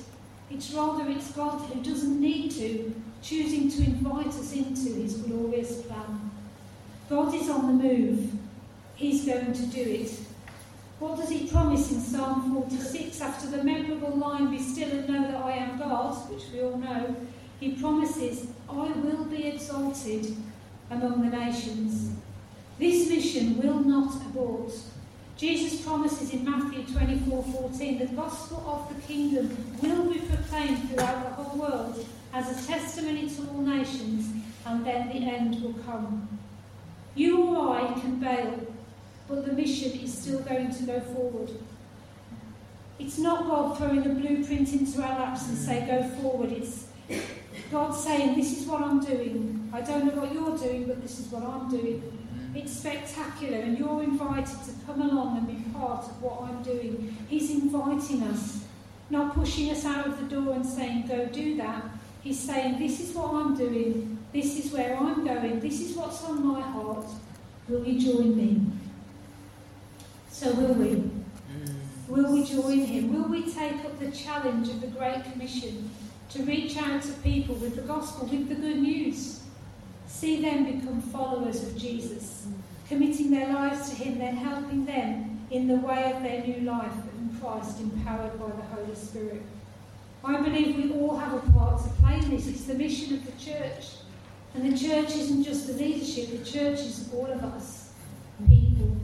It's 0.50 0.72
rather 0.72 1.10
it's 1.10 1.32
God 1.32 1.60
who 1.62 1.82
doesn't 1.82 2.20
need 2.20 2.52
to, 2.52 2.94
choosing 3.22 3.70
to 3.70 3.84
invite 3.84 4.28
us 4.28 4.54
into 4.54 4.94
his 5.02 5.18
glorious 5.18 5.82
plan. 5.84 6.32
God 7.10 7.34
is 7.36 7.50
on 7.50 7.78
the 7.78 7.84
move. 7.84 8.32
He's 8.96 9.26
going 9.26 9.54
to 9.54 9.66
do 9.68 9.82
it. 9.82 10.12
What 11.00 11.18
does 11.18 11.30
he 11.30 11.48
promise 11.48 11.92
in 11.92 12.00
Psalm 12.00 12.54
46 12.54 13.22
after 13.22 13.48
the 13.48 13.64
memorable 13.64 14.16
line, 14.18 14.52
Be 14.52 14.60
still 14.60 14.92
and 14.92 15.10
know 15.10 15.32
that 15.32 15.42
I 15.42 15.52
am 15.54 15.80
God, 15.80 16.14
which 16.30 16.44
we 16.54 16.62
all 16.62 16.78
know? 16.78 17.16
He 17.60 17.74
promises, 17.74 18.48
I 18.70 18.92
will 18.92 19.26
be 19.26 19.48
exalted 19.48 20.36
among 20.90 21.30
the 21.30 21.36
nations. 21.36 22.12
This 22.80 23.10
mission 23.10 23.58
will 23.58 23.80
not 23.80 24.16
abort. 24.28 24.72
Jesus 25.38 25.82
promises 25.82 26.34
in 26.34 26.46
Matthew 26.46 26.84
24 26.84 27.44
14, 27.44 28.00
the 28.00 28.06
gospel 28.08 28.64
of 28.68 28.96
the 28.96 29.02
kingdom 29.02 29.58
will 29.82 30.12
be 30.12 30.20
proclaimed 30.20 30.90
throughout 30.90 31.38
the 31.38 31.44
whole 31.44 31.60
world 31.60 32.06
as 32.34 32.50
a 32.50 32.68
testimony 32.68 33.30
to 33.30 33.42
all 33.50 33.62
nations, 33.62 34.34
and 34.66 34.86
then 34.86 35.10
the 35.10 35.16
end 35.16 35.62
will 35.62 35.74
come. 35.86 36.28
You 37.16 37.56
or 37.56 37.76
I 37.76 38.00
can 38.00 38.20
bail 38.20 38.68
but 39.32 39.46
the 39.46 39.54
mission 39.54 39.92
is 40.02 40.14
still 40.14 40.40
going 40.42 40.76
to 40.76 40.84
go 40.84 41.00
forward. 41.00 41.50
It's 43.00 43.18
not 43.18 43.46
God 43.46 43.78
throwing 43.78 44.06
a 44.06 44.10
blueprint 44.10 44.74
into 44.74 45.02
our 45.02 45.20
laps 45.20 45.48
and 45.48 45.58
say, 45.58 45.88
go 45.88 46.04
forward. 46.22 46.52
It's 46.52 46.88
God 47.72 47.92
saying, 47.92 48.36
this 48.36 48.60
is 48.60 48.68
what 48.68 48.82
I'm 48.82 49.04
doing. 49.04 49.70
I 49.74 49.80
don't 49.80 50.06
know 50.06 50.22
what 50.22 50.34
you're 50.34 50.58
doing, 50.58 50.86
but 50.86 51.02
this 51.02 51.20
is 51.20 51.28
what 51.32 51.44
I'm 51.44 51.70
doing. 51.70 52.28
It's 52.54 52.74
spectacular, 52.74 53.60
and 53.60 53.80
you're 53.80 54.04
invited 54.04 54.46
to 54.66 54.72
come 54.86 55.02
along 55.02 55.38
and 55.38 55.48
be 55.48 55.64
part 55.72 56.04
of 56.04 56.22
what 56.22 56.42
I'm 56.42 56.62
doing. 56.62 57.16
He's 57.30 57.52
inviting 57.52 58.24
us, 58.24 58.66
not 59.10 59.34
pushing 59.34 59.72
us 59.72 59.86
out 59.86 60.08
of 60.08 60.20
the 60.20 60.36
door 60.36 60.54
and 60.54 60.66
saying, 60.66 61.08
go 61.08 61.26
do 61.28 61.56
that. 61.56 61.86
He's 62.22 62.40
saying, 62.40 62.80
this 62.80 63.00
is 63.00 63.16
what 63.16 63.34
I'm 63.34 63.56
doing. 63.58 64.20
This 64.32 64.64
is 64.64 64.72
where 64.72 64.96
I'm 64.96 65.26
going. 65.26 65.60
This 65.60 65.82
is 65.82 65.96
what's 65.96 66.24
on 66.24 66.46
my 66.46 66.62
heart. 66.62 67.06
Will 67.68 67.84
you 67.84 68.00
join 68.00 68.38
me? 68.38 68.62
So 70.30 70.54
will 70.54 70.74
we? 70.74 70.88
Mm. 70.88 71.12
Will 72.08 72.32
we 72.32 72.44
join 72.46 72.80
him? 72.86 73.14
Will 73.14 73.28
we 73.28 73.52
take 73.52 73.84
up 73.86 74.00
the 74.00 74.12
challenge 74.12 74.70
of 74.70 74.82
the 74.82 74.88
Great 74.88 75.24
Commission 75.32 75.90
to 76.32 76.44
reach 76.44 76.78
out 76.78 77.02
to 77.02 77.12
people 77.24 77.56
with 77.56 77.76
the 77.76 77.82
gospel, 77.82 78.28
with 78.28 78.50
the 78.50 78.56
good 78.56 78.80
news? 78.80 79.42
See 80.08 80.42
them 80.42 80.66
become 80.66 81.02
followers 81.02 81.64
of 81.64 81.78
Jesus, 81.78 82.48
committing 82.88 83.32
their 83.32 83.52
lives 83.52 83.90
to 83.90 83.96
him, 83.96 84.20
then 84.20 84.36
helping 84.36 84.86
them 84.86 85.40
in 85.50 85.68
the 85.68 85.76
way 85.76 86.14
of 86.14 86.22
their 86.22 86.46
new 86.46 86.62
life 86.62 86.94
in 87.18 87.38
Christ, 87.40 87.80
empowered 87.80 88.40
by 88.40 88.48
the 88.48 88.64
Holy 88.64 88.96
Spirit. 88.96 89.42
I 90.24 90.40
believe 90.42 90.76
we 90.76 90.92
all 91.00 91.18
have 91.18 91.34
a 91.34 91.52
part 91.52 91.84
to 91.84 91.90
play 92.02 92.16
in 92.16 92.30
this. 92.30 92.48
It's 92.48 92.66
the 92.66 92.76
mission 92.76 93.16
of 93.16 93.26
the 93.26 93.32
church. 93.44 93.88
And 94.54 94.72
the 94.72 94.78
church 94.78 95.16
isn't 95.16 95.44
just 95.44 95.68
the 95.68 95.74
leadership, 95.74 96.30
the 96.32 96.46
church 96.46 96.80
is 96.80 97.10
all 97.14 97.26
of 97.26 97.44
us, 97.44 97.94
people. 98.48 98.98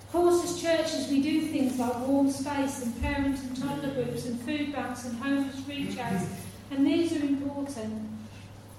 Of 0.00 0.12
course, 0.12 0.44
as 0.44 0.62
churches, 0.62 1.08
we 1.08 1.20
do 1.22 1.40
things 1.48 1.78
like 1.78 2.06
warm 2.06 2.30
space 2.30 2.82
and 2.84 3.02
parent 3.02 3.40
and 3.40 3.60
toddler 3.60 3.90
groups 3.90 4.26
and 4.26 4.40
food 4.42 4.72
banks 4.72 5.06
and 5.06 5.18
homeless 5.18 5.60
reach 5.66 5.98
outs, 5.98 6.26
and 6.70 6.86
these 6.86 7.12
are 7.14 7.24
important. 7.24 8.08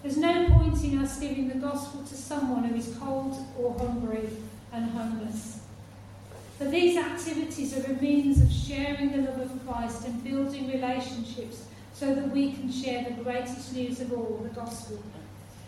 There's 0.02 0.18
no 0.18 0.48
point 0.50 0.82
in 0.84 1.00
us 1.00 1.20
giving 1.20 1.50
the 1.50 1.56
gospel 1.56 2.04
to 2.04 2.16
someone 2.16 2.64
who 2.64 2.76
is 2.76 2.96
cold 3.00 3.36
or 3.58 3.78
hungry 3.78 4.30
and 4.72 4.92
homeless. 4.92 5.63
But 6.60 6.72
these 6.72 6.98
activities 6.98 7.78
are 7.78 7.92
a 7.92 8.02
means 8.02 8.42
of 8.42 8.52
sharing 8.52 9.12
the 9.12 9.30
love 9.30 9.42
of 9.42 9.68
Christ 9.68 10.06
and 10.06 10.24
building 10.24 10.72
relationships 10.72 11.66
so 11.94 12.14
that 12.14 12.30
we 12.32 12.54
can 12.54 12.72
share 12.72 13.04
the 13.04 13.24
greatest 13.24 13.74
news 13.74 14.00
of 14.02 14.14
all, 14.14 14.40
the 14.44 14.50
gospel. 14.50 15.02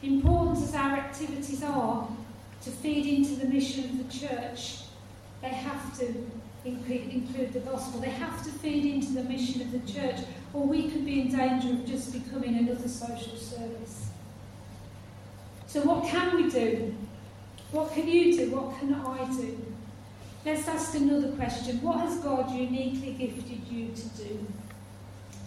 Important 0.03 0.57
as 0.57 0.75
our 0.75 0.97
activities 0.97 1.63
are 1.63 2.07
to 2.63 2.69
feed 2.69 3.05
into 3.05 3.35
the 3.35 3.47
mission 3.47 3.85
of 3.85 3.97
the 3.97 4.19
church, 4.19 4.81
they 5.41 5.49
have 5.49 5.97
to 5.99 6.13
include, 6.65 7.09
include 7.09 7.53
the 7.53 7.59
gospel. 7.59 7.99
They 7.99 8.09
have 8.09 8.43
to 8.43 8.49
feed 8.49 8.85
into 8.85 9.13
the 9.13 9.23
mission 9.23 9.61
of 9.61 9.71
the 9.71 9.91
church, 9.91 10.19
or 10.53 10.65
we 10.65 10.89
could 10.89 11.05
be 11.05 11.21
in 11.21 11.35
danger 11.35 11.69
of 11.69 11.85
just 11.85 12.11
becoming 12.11 12.57
another 12.57 12.87
social 12.87 13.37
service. 13.37 14.09
So, 15.67 15.81
what 15.81 16.05
can 16.05 16.35
we 16.35 16.49
do? 16.49 16.95
What 17.71 17.93
can 17.93 18.07
you 18.07 18.35
do? 18.35 18.55
What 18.55 18.79
can 18.79 18.93
I 18.93 19.25
do? 19.35 19.74
Let's 20.45 20.67
ask 20.67 20.93
another 20.93 21.29
question. 21.29 21.81
What 21.81 22.01
has 22.01 22.17
God 22.17 22.51
uniquely 22.51 23.13
gifted 23.13 23.67
you 23.67 23.91
to 23.95 24.07
do? 24.09 24.45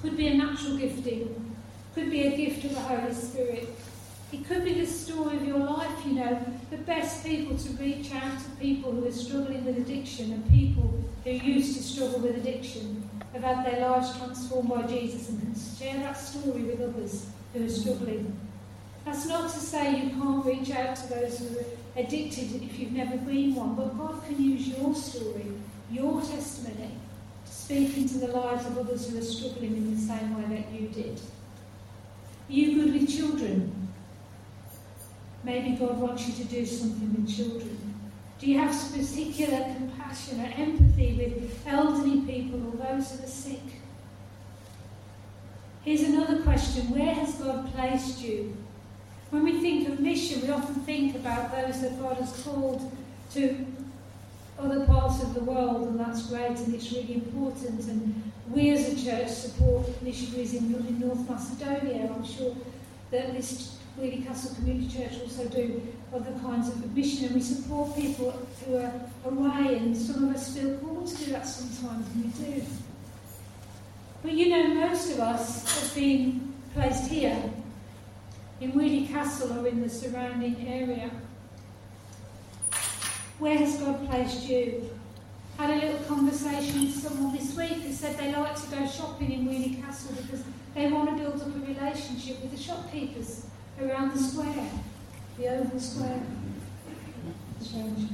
Could 0.02 0.16
be 0.16 0.26
a 0.26 0.34
natural 0.34 0.76
gifting, 0.76 1.54
could 1.94 2.10
be 2.10 2.26
a 2.26 2.36
gift 2.36 2.64
of 2.64 2.74
the 2.74 2.80
Holy 2.80 3.14
Spirit, 3.14 3.68
it 4.32 4.44
could 4.46 4.64
be 4.64 4.74
the 4.74 4.86
story 4.86 5.36
of 5.36 5.46
your 5.46 5.58
life, 5.58 6.04
you 6.04 6.14
know. 6.14 6.44
The 6.70 6.78
best 6.78 7.24
people 7.24 7.56
to 7.56 7.70
reach 7.74 8.12
out 8.12 8.38
to 8.40 8.50
people 8.60 8.90
who 8.90 9.06
are 9.06 9.12
struggling 9.12 9.64
with 9.64 9.78
addiction 9.78 10.32
and 10.32 10.50
people 10.50 11.02
who 11.22 11.30
used 11.30 11.76
to 11.76 11.82
struggle 11.82 12.18
with 12.18 12.36
addiction 12.36 13.08
have 13.32 13.42
had 13.42 13.64
their 13.64 13.88
lives 13.88 14.16
transformed 14.18 14.68
by 14.68 14.82
Jesus 14.82 15.28
and 15.28 15.40
can 15.40 15.54
share 15.78 15.96
that 15.98 16.18
story 16.18 16.62
with 16.62 16.80
others 16.80 17.26
who 17.54 17.64
are 17.64 17.68
struggling. 17.68 18.36
That's 19.04 19.26
not 19.26 19.50
to 19.50 19.58
say 19.58 20.02
you 20.02 20.10
can't 20.10 20.44
reach 20.44 20.70
out 20.72 20.96
to 20.96 21.06
those 21.08 21.38
who 21.38 21.58
are 21.58 21.64
addicted 21.98 22.62
if 22.62 22.78
you've 22.78 22.92
never 22.92 23.16
been 23.16 23.54
one, 23.54 23.74
but 23.74 23.98
God 23.98 24.24
can 24.24 24.42
use 24.42 24.68
your 24.68 24.94
story, 24.94 25.46
your 25.90 26.20
testimony, 26.22 26.92
to 27.44 27.52
speak 27.52 27.96
into 27.96 28.18
the 28.18 28.28
lives 28.28 28.66
of 28.66 28.78
others 28.78 29.10
who 29.10 29.18
are 29.18 29.22
struggling 29.22 29.76
in 29.76 29.94
the 29.94 30.00
same 30.00 30.36
way 30.36 30.56
that 30.56 30.72
you 30.72 30.88
did. 30.88 31.18
Are 32.48 32.52
you 32.52 32.82
good 32.84 32.94
with 32.94 33.10
children? 33.10 33.88
Maybe 35.44 35.76
God 35.76 35.98
wants 35.98 36.28
you 36.28 36.44
to 36.44 36.44
do 36.44 36.64
something 36.64 37.14
with 37.14 37.36
children. 37.36 37.94
Do 38.38 38.46
you 38.46 38.58
have 38.58 38.70
particular 38.92 39.74
compassion 39.74 40.40
or 40.40 40.52
empathy 40.56 41.14
with 41.14 41.66
elderly 41.66 42.20
people 42.20 42.68
or 42.68 42.76
those 42.76 43.10
who 43.12 43.24
are 43.24 43.28
sick? 43.28 43.60
Here's 45.84 46.02
another 46.02 46.42
question 46.42 46.90
Where 46.90 47.14
has 47.14 47.34
God 47.34 47.72
placed 47.74 48.20
you? 48.20 48.56
When 49.30 49.44
we 49.44 49.60
think 49.60 49.88
of 49.88 50.00
mission, 50.00 50.40
we 50.40 50.50
often 50.50 50.76
think 50.76 51.14
about 51.16 51.52
those 51.52 51.82
that 51.82 52.00
God 52.00 52.16
has 52.16 52.42
called 52.42 52.90
to 53.34 53.66
other 54.58 54.86
parts 54.86 55.22
of 55.22 55.34
the 55.34 55.40
world, 55.40 55.88
and 55.88 56.00
that's 56.00 56.26
great 56.28 56.58
and 56.58 56.74
it's 56.74 56.90
really 56.92 57.14
important. 57.14 57.80
And 57.88 58.32
we 58.50 58.70
as 58.70 58.88
a 58.88 59.04
church 59.04 59.28
support 59.28 60.02
missionaries 60.02 60.54
in, 60.54 60.74
in 60.74 60.98
North 60.98 61.28
Macedonia. 61.28 62.10
I'm 62.10 62.24
sure 62.24 62.56
that 63.10 63.34
this 63.34 63.76
Weoley 63.98 64.22
Castle 64.22 64.54
Community 64.54 64.88
Church 64.88 65.20
also 65.20 65.46
do 65.48 65.82
other 66.14 66.32
kinds 66.40 66.68
of 66.68 66.96
mission 66.96 67.26
and 67.26 67.34
we 67.34 67.42
support 67.42 67.94
people 67.96 68.30
who 68.64 68.76
are 68.76 68.92
away 69.26 69.76
and 69.76 69.96
some 69.96 70.28
of 70.28 70.36
us 70.36 70.56
feel 70.56 70.78
called 70.78 71.06
to 71.06 71.24
do 71.24 71.32
that 71.32 71.46
sometimes 71.46 72.06
and 72.14 72.24
we 72.24 72.30
do. 72.44 72.62
But 74.22 74.32
you 74.32 74.48
know, 74.48 74.74
most 74.74 75.12
of 75.12 75.20
us 75.20 75.82
have 75.82 75.94
been 75.94 76.54
placed 76.74 77.10
here 77.10 77.42
in 78.60 78.72
Weoley 78.72 79.06
Castle 79.06 79.58
or 79.58 79.68
in 79.68 79.82
the 79.82 79.88
surrounding 79.88 80.66
area. 80.66 81.10
Where 83.38 83.56
has 83.56 83.76
God 83.76 84.08
placed 84.08 84.48
you? 84.48 84.90
Had 85.56 85.70
a 85.70 85.86
little 85.86 86.04
conversation 86.06 86.82
with 86.82 86.94
someone 86.94 87.36
this 87.36 87.56
week 87.56 87.82
who 87.82 87.92
said 87.92 88.16
they 88.18 88.32
like 88.32 88.54
to 88.56 88.70
go 88.70 88.86
shopping 88.86 89.32
in 89.32 89.46
Weoley 89.46 89.80
Castle 89.82 90.14
because 90.20 90.42
they 90.74 90.90
want 90.90 91.10
to 91.10 91.16
build 91.16 91.40
up 91.40 91.48
a 91.48 91.60
relationship 91.60 92.40
with 92.42 92.52
the 92.52 92.58
shopkeepers 92.60 93.46
around 93.80 94.12
the 94.12 94.18
square, 94.18 94.70
the 95.36 95.48
oval 95.48 95.78
square. 95.80 96.20
strange. 97.60 98.10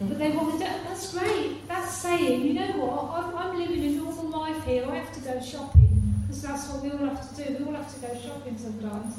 But 0.00 0.18
they 0.18 0.30
want 0.30 0.52
to 0.52 0.58
do 0.58 0.64
that's 0.64 1.12
great. 1.12 1.68
That's 1.68 1.92
saying, 1.96 2.42
you 2.42 2.54
know 2.54 2.72
what, 2.72 3.24
I'm, 3.24 3.36
I'm 3.36 3.58
living 3.58 3.84
a 3.84 3.90
normal 3.90 4.40
life 4.40 4.64
here, 4.64 4.86
I 4.88 4.96
have 4.96 5.12
to 5.14 5.20
go 5.20 5.40
shopping. 5.40 5.89
Because 6.30 6.42
that's 6.42 6.68
what 6.68 6.84
we 6.84 6.92
all 6.92 6.98
have 6.98 7.34
to 7.34 7.44
do. 7.44 7.56
We 7.58 7.64
all 7.64 7.72
have 7.72 7.92
to 7.92 8.00
go 8.06 8.14
shopping 8.14 8.56
sometimes. 8.56 9.18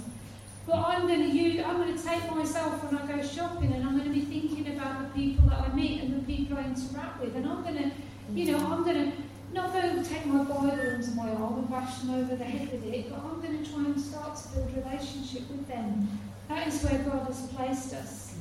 But 0.65 0.77
I'm 0.77 1.07
going 1.07 1.29
to 1.29 1.37
use, 1.37 1.61
I'm 1.65 1.75
going 1.75 1.93
to 1.93 2.01
take 2.01 2.31
myself 2.33 2.81
when 2.85 3.01
I 3.01 3.05
go 3.05 3.21
shopping 3.21 3.73
and 3.73 3.85
I'm 3.85 3.97
going 3.97 4.07
to 4.07 4.17
be 4.17 4.21
thinking 4.21 4.77
about 4.77 5.01
the 5.01 5.19
people 5.19 5.49
that 5.49 5.59
I 5.59 5.73
meet 5.73 6.03
and 6.03 6.21
the 6.21 6.25
people 6.25 6.57
I 6.57 6.63
interact 6.63 7.19
with. 7.19 7.35
And 7.35 7.45
I'm 7.45 7.63
going 7.63 7.75
to, 7.75 7.91
you 8.33 8.53
know, 8.53 8.59
I'm 8.59 8.85
going 8.85 9.11
to 9.11 9.11
not 9.51 9.73
to 9.73 10.03
take 10.05 10.25
my 10.25 10.45
Bible 10.45 10.71
under 10.71 11.05
my 11.17 11.31
arm 11.31 11.55
and 11.55 11.69
bash 11.69 11.97
them 11.97 12.11
over 12.11 12.33
the 12.33 12.45
head 12.45 12.71
with 12.71 12.85
it, 12.85 13.09
but 13.09 13.19
I'm 13.19 13.41
going 13.41 13.61
to 13.61 13.69
try 13.69 13.83
and 13.83 13.99
start 13.99 14.37
to 14.37 14.47
build 14.55 14.69
a 14.69 14.89
relationship 14.89 15.49
with 15.49 15.67
them. 15.67 16.17
That 16.47 16.65
is 16.65 16.81
where 16.81 16.97
God 16.99 17.27
has 17.27 17.45
placed 17.47 17.93
us. 17.93 18.35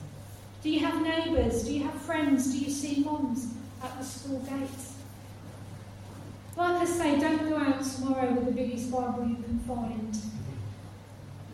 Do 0.62 0.70
you 0.70 0.78
have 0.86 1.02
neighbours? 1.02 1.64
Do 1.64 1.72
you 1.72 1.82
have 1.82 2.00
friends? 2.02 2.52
Do 2.52 2.58
you 2.58 2.70
see 2.70 3.02
moms 3.02 3.52
at 3.82 3.98
the 3.98 4.04
school 4.04 4.38
gates? 4.48 4.89
Like 6.56 6.82
I 6.82 6.84
say, 6.84 7.18
don't 7.18 7.48
go 7.48 7.56
out 7.56 7.82
tomorrow 7.82 8.32
with 8.32 8.46
the 8.46 8.52
biggest 8.52 8.90
Bible 8.90 9.26
you 9.26 9.36
can 9.36 9.58
find 9.60 10.16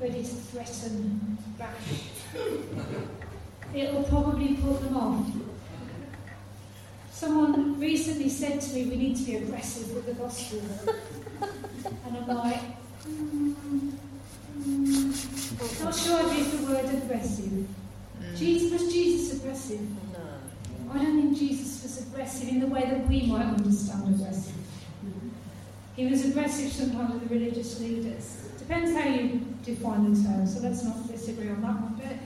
ready 0.01 0.23
to 0.23 0.29
threaten, 0.29 1.39
bash. 1.59 2.03
It'll 3.75 4.03
probably 4.05 4.55
put 4.55 4.83
them 4.83 4.97
off. 4.97 5.27
Someone 7.11 7.81
recently 7.81 8.29
said 8.29 8.61
to 8.61 8.75
me, 8.75 8.85
we 8.87 8.97
need 8.97 9.17
to 9.17 9.23
be 9.25 9.37
aggressive 9.37 9.95
with 9.95 10.07
the 10.07 10.13
gospel. 10.15 10.61
and 11.41 12.17
I'm 12.17 12.27
like, 12.29 12.61
mm, 13.09 13.55
mm, 14.59 15.83
not 15.83 15.95
sure 15.95 16.19
I'd 16.19 16.37
use 16.37 16.51
the 16.51 16.67
word 16.67 16.85
aggressive. 16.85 17.47
Mm. 17.47 18.37
Jesus, 18.37 18.73
was 18.73 18.93
Jesus 18.93 19.39
aggressive? 19.39 19.81
No. 20.13 20.93
I 20.93 20.99
don't 21.03 21.23
think 21.23 21.39
Jesus 21.39 21.83
was 21.83 22.07
aggressive 22.07 22.49
in 22.49 22.61
the 22.61 22.67
way 22.67 22.83
that 22.83 23.09
we 23.09 23.27
might 23.27 23.47
understand 23.47 24.15
aggressive. 24.15 24.66
He 25.97 26.05
was 26.07 26.27
aggressive 26.27 26.71
sometimes 26.71 27.15
with 27.15 27.27
the 27.27 27.35
religious 27.35 27.81
leaders. 27.81 28.51
Depends 28.59 28.93
how 28.93 29.09
you 29.09 29.41
define 29.65 30.13
the 30.13 30.23
term, 30.23 30.47
so 30.47 30.61
let's 30.61 30.85
not 30.85 31.11
disagree 31.11 31.49
on 31.49 31.63
that 31.63 31.81
one. 31.81 31.95
But 31.97 32.19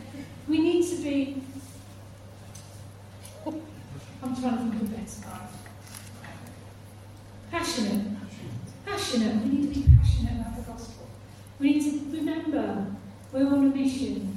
we 0.49 0.59
need 0.59 0.89
to 0.91 0.97
be. 0.97 1.43
I'm 4.23 4.37
trying 4.37 4.57
to 4.59 4.77
think 4.77 4.83
of 4.83 4.91
better. 4.91 5.39
Passionate. 7.53 8.07
Passionate. 8.85 9.45
We 9.45 9.51
need 9.51 9.75
to 9.75 9.81
be 9.81 9.87
passionate 9.97 10.41
about 10.41 10.57
the 10.57 10.63
gospel. 10.63 11.07
We 11.61 11.75
need 11.75 12.11
to 12.11 12.17
remember 12.17 12.87
we're 13.33 13.47
on 13.47 13.67
a 13.67 13.77
mission. 13.77 14.37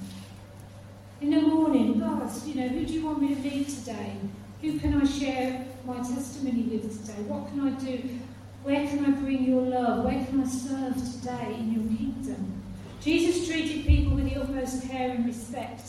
In 1.22 1.32
the 1.32 1.42
morning, 1.42 2.00
God, 2.00 2.30
you 2.46 2.56
know, 2.56 2.68
who 2.68 2.86
do 2.86 2.94
you 2.94 3.06
want 3.06 3.22
me 3.22 3.34
to 3.34 3.42
lead 3.42 3.68
today? 3.68 4.18
Who 4.62 4.80
can 4.80 5.02
I 5.02 5.06
share 5.06 5.66
my 5.86 5.98
testimony 5.98 6.64
with 6.64 7.06
today? 7.06 7.24
What 7.24 7.48
can 7.50 7.68
I 7.68 7.72
do? 7.72 8.20
Where 8.64 8.88
can 8.88 9.06
I 9.06 9.10
bring 9.12 9.44
your 9.44 9.62
love? 9.62 10.06
Where 10.06 10.26
can 10.26 10.42
I 10.42 10.48
serve 10.48 10.96
today 10.96 11.56
in 11.60 11.74
your 11.74 11.98
kingdom? 11.98 12.64
Jesus 13.02 13.46
treated 13.46 13.86
people 13.86 14.16
with 14.16 14.24
the 14.24 14.40
utmost 14.40 14.88
care 14.90 15.12
and 15.12 15.26
respect. 15.26 15.82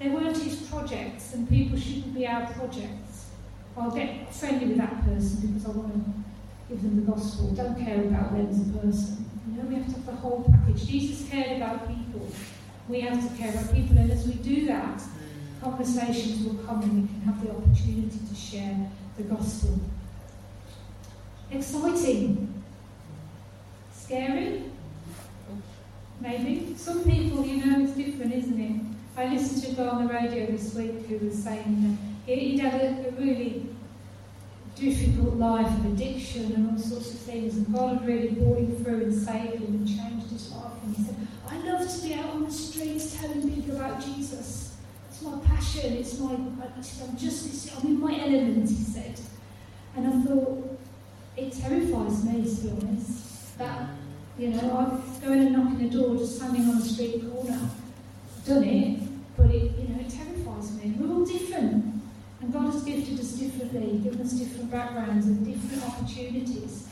They 0.00 0.08
weren't 0.08 0.36
his 0.36 0.56
projects, 0.62 1.34
and 1.34 1.48
people 1.48 1.78
shouldn't 1.78 2.12
be 2.12 2.26
our 2.26 2.46
projects. 2.54 3.30
I'll 3.76 3.92
get 3.92 4.34
friendly 4.34 4.66
with 4.66 4.78
that 4.78 5.04
person 5.04 5.46
because 5.46 5.66
I 5.66 5.70
want 5.70 5.94
to 5.94 6.12
give 6.68 6.82
them 6.82 6.96
the 6.96 7.12
gospel. 7.12 7.50
Don't 7.50 7.78
care 7.78 8.00
about 8.00 8.32
them 8.32 8.48
as 8.48 8.60
a 8.60 8.72
person. 8.78 9.30
You 9.48 9.62
know, 9.62 9.68
we 9.68 9.76
have 9.76 9.86
to 9.86 9.92
have 9.92 10.06
the 10.06 10.16
whole 10.16 10.44
package. 10.50 10.86
Jesus 10.88 11.28
cared 11.28 11.58
about 11.58 11.86
people. 11.86 12.26
We 12.88 13.02
have 13.02 13.22
to 13.22 13.38
care 13.38 13.50
about 13.52 13.72
people, 13.72 13.98
and 13.98 14.10
as 14.10 14.26
we 14.26 14.34
do 14.34 14.66
that, 14.66 15.00
conversations 15.62 16.44
will 16.44 16.60
come 16.64 16.82
and 16.82 17.02
we 17.02 17.08
can 17.08 17.20
have 17.20 17.40
the 17.40 17.50
opportunity 17.50 18.18
to 18.28 18.34
share 18.34 18.90
the 19.16 19.22
gospel. 19.22 19.78
Exciting. 21.50 22.62
Scary? 23.92 24.62
Maybe. 26.20 26.74
Some 26.76 27.04
people, 27.04 27.44
you 27.44 27.64
know, 27.64 27.84
it's 27.84 27.92
different, 27.92 28.32
isn't 28.32 28.60
it? 28.60 28.80
I 29.16 29.32
listened 29.32 29.62
to 29.62 29.82
a 29.82 29.84
guy 29.84 29.90
on 29.90 30.06
the 30.06 30.12
radio 30.12 30.46
this 30.46 30.74
week 30.74 31.06
who 31.06 31.18
was 31.24 31.42
saying 31.42 31.98
that 32.26 32.36
he'd 32.36 32.58
had 32.58 32.80
a, 32.80 33.08
a 33.08 33.10
really 33.12 33.66
difficult 34.74 35.34
life 35.34 35.66
of 35.66 35.86
addiction 35.86 36.52
and 36.52 36.70
all 36.70 36.78
sorts 36.78 37.14
of 37.14 37.20
things, 37.20 37.56
and 37.56 37.72
God 37.72 37.98
had 37.98 38.06
really 38.06 38.28
brought 38.30 38.58
him 38.58 38.84
through 38.84 39.02
and 39.02 39.14
saved 39.14 39.62
him 39.62 39.74
and 39.74 39.86
changed 39.86 40.30
his 40.30 40.50
life. 40.52 40.72
And 40.84 40.96
he 40.96 41.04
said, 41.04 41.16
I 41.48 41.58
love 41.58 41.88
to 41.88 42.02
be 42.02 42.14
out 42.14 42.30
on 42.30 42.44
the 42.44 42.50
streets 42.50 43.16
telling 43.20 43.54
people 43.54 43.76
about 43.76 44.04
Jesus. 44.04 44.76
It's 45.08 45.22
my 45.22 45.38
passion. 45.46 45.92
It's 45.92 46.18
my. 46.18 46.32
I'm 46.34 47.16
just. 47.16 47.76
I'm 47.78 47.86
in 47.86 48.00
my 48.00 48.20
element. 48.20 48.68
He 48.68 48.82
said, 48.82 49.20
and 49.96 50.08
I 50.08 50.26
thought 50.26 50.73
it 51.36 51.52
terrifies 51.52 52.24
me 52.24 52.44
to 52.44 52.60
be 52.62 52.70
honest. 52.70 53.58
That 53.58 53.88
you 54.38 54.48
know, 54.48 54.76
I'm 54.76 55.20
going 55.20 55.40
and 55.40 55.52
knocking 55.52 55.86
a 55.86 55.90
door, 55.90 56.16
just 56.16 56.36
standing 56.36 56.68
on 56.68 56.78
a 56.78 56.80
street 56.80 57.22
corner. 57.30 57.70
Done 58.44 58.64
it, 58.64 59.00
but 59.36 59.46
it, 59.46 59.72
you 59.78 59.88
know, 59.88 60.00
it 60.00 60.10
terrifies 60.10 60.72
me. 60.76 60.94
We're 60.98 61.14
all 61.14 61.24
different. 61.24 62.02
And 62.40 62.52
God 62.52 62.72
has 62.72 62.82
gifted 62.82 63.20
us 63.20 63.32
differently, 63.32 63.98
given 63.98 64.20
us 64.20 64.32
different 64.32 64.70
backgrounds 64.70 65.26
and 65.26 65.46
different 65.46 65.84
opportunities. 65.84 66.88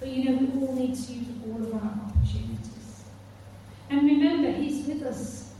But 0.00 0.08
you 0.08 0.24
know, 0.24 0.38
we 0.38 0.66
all 0.66 0.74
need 0.74 0.94
to 0.94 1.12
use 1.12 1.26
all 1.46 1.62
of 1.62 1.74
our 1.74 1.90
opportunities. 2.06 3.04
And 3.90 4.02
remember, 4.04 4.50
He's 4.52 4.86
with 4.86 5.02
us. 5.02 5.52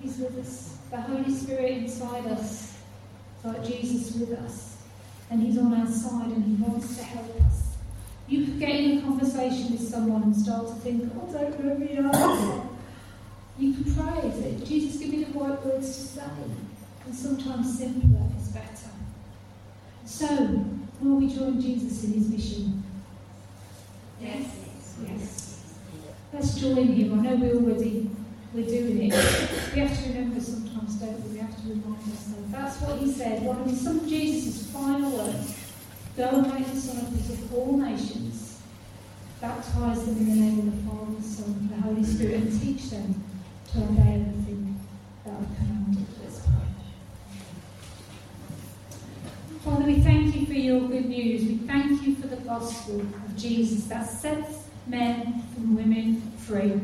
He's 0.00 0.18
with 0.18 0.38
us. 0.38 0.76
The 0.90 1.00
Holy 1.00 1.34
Spirit 1.34 1.78
inside 1.78 2.26
us, 2.26 2.78
like 3.42 3.64
Jesus 3.64 4.14
with 4.16 4.38
us. 4.38 4.71
And 5.32 5.42
He's 5.42 5.56
on 5.56 5.72
our 5.72 5.86
side 5.86 6.26
and 6.26 6.44
He 6.44 6.62
wants 6.62 6.94
to 6.98 7.04
help 7.04 7.40
us. 7.40 7.76
You 8.28 8.44
could 8.44 8.60
get 8.60 8.68
in 8.68 8.98
a 8.98 9.00
conversation 9.00 9.72
with 9.72 9.88
someone 9.88 10.24
and 10.24 10.36
start 10.36 10.66
to 10.66 10.74
think, 10.74 11.10
oh, 11.16 11.28
I 11.30 11.44
don't 11.44 11.80
know, 11.80 12.12
know. 12.12 12.70
You 13.58 13.72
can 13.72 13.84
pray 13.94 14.28
that 14.28 14.66
Jesus, 14.66 15.00
give 15.00 15.08
me 15.08 15.24
the 15.24 15.38
right 15.38 15.64
words 15.64 15.86
to 15.86 16.02
say. 16.02 16.22
And 17.06 17.14
sometimes 17.14 17.78
simpler 17.78 18.20
is 18.38 18.48
better. 18.48 18.90
So, 20.04 20.66
will 21.00 21.16
we 21.16 21.34
join 21.34 21.58
Jesus 21.62 22.04
in 22.04 22.12
his 22.12 22.28
mission? 22.28 22.84
Yes. 24.20 24.54
Yes. 25.08 25.74
Let's 26.30 26.60
join 26.60 26.88
him. 26.88 27.18
I 27.18 27.22
know 27.22 27.36
we 27.36 27.50
already 27.52 28.10
we're 28.54 28.66
doing 28.66 29.10
it. 29.10 29.14
We 29.74 29.80
have 29.80 30.02
to 30.02 30.08
remember 30.10 30.40
sometimes, 30.40 30.96
don't 30.96 31.20
we? 31.24 31.32
We 31.32 31.38
have 31.38 31.56
to 31.56 31.68
remind 31.68 31.96
ourselves. 31.96 32.50
That's 32.50 32.80
what 32.82 32.98
he 32.98 33.10
said. 33.10 33.42
One 33.42 33.60
of 33.62 33.76
some 33.76 34.00
of 34.00 34.08
Jesus' 34.08 34.70
final 34.70 35.10
words. 35.10 35.58
Go 36.16 36.28
and 36.28 36.52
make 36.52 36.70
disciples 36.70 37.30
of 37.30 37.54
all 37.54 37.78
nations, 37.78 38.60
baptize 39.40 40.04
them 40.04 40.18
in 40.18 40.28
the 40.28 40.34
name 40.34 40.58
of 40.58 40.66
the 40.66 40.90
Father, 40.90 41.14
the 41.14 41.22
Son, 41.22 41.46
and 41.46 41.70
the 41.70 41.76
Holy 41.80 42.04
Spirit, 42.04 42.34
and 42.34 42.60
teach 42.60 42.90
them 42.90 43.24
to 43.72 43.78
obey 43.78 44.20
everything 44.20 44.78
that 45.24 45.32
I've 45.32 45.56
commanded. 45.56 46.06
Let's 46.22 46.40
pray. 46.40 46.52
Father, 49.64 49.84
we 49.84 50.00
thank 50.00 50.36
you 50.36 50.44
for 50.44 50.52
your 50.52 50.80
good 50.82 51.06
news. 51.06 51.44
We 51.44 51.56
thank 51.66 52.02
you 52.02 52.14
for 52.16 52.26
the 52.26 52.36
gospel 52.36 53.00
of 53.00 53.36
Jesus 53.38 53.86
that 53.86 54.06
sets 54.06 54.68
men 54.86 55.42
and 55.56 55.74
women 55.74 56.20
free. 56.36 56.78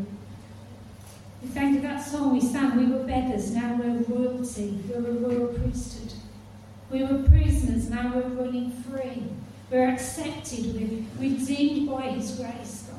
We 1.43 1.49
thank 1.51 1.75
you 1.75 1.81
that 1.83 1.98
song 2.09 2.33
we 2.33 2.41
sang, 2.41 2.77
we 2.77 2.87
were 2.87 3.05
beggars, 3.05 3.51
now 3.51 3.77
we're 3.77 4.01
royalty, 4.05 4.79
we're 4.89 5.11
a 5.11 5.13
royal 5.13 5.49
priesthood. 5.49 6.15
We 6.91 7.05
were 7.05 7.23
prisoners, 7.29 7.91
now 7.91 8.15
we're 8.15 8.29
running 8.29 8.71
free. 8.71 9.25
We're 9.71 9.91
accepted, 9.91 10.75
we're 10.75 11.05
redeemed 11.21 11.91
by 11.91 12.03
His 12.13 12.37
grace, 12.37 12.89
God. 12.91 12.99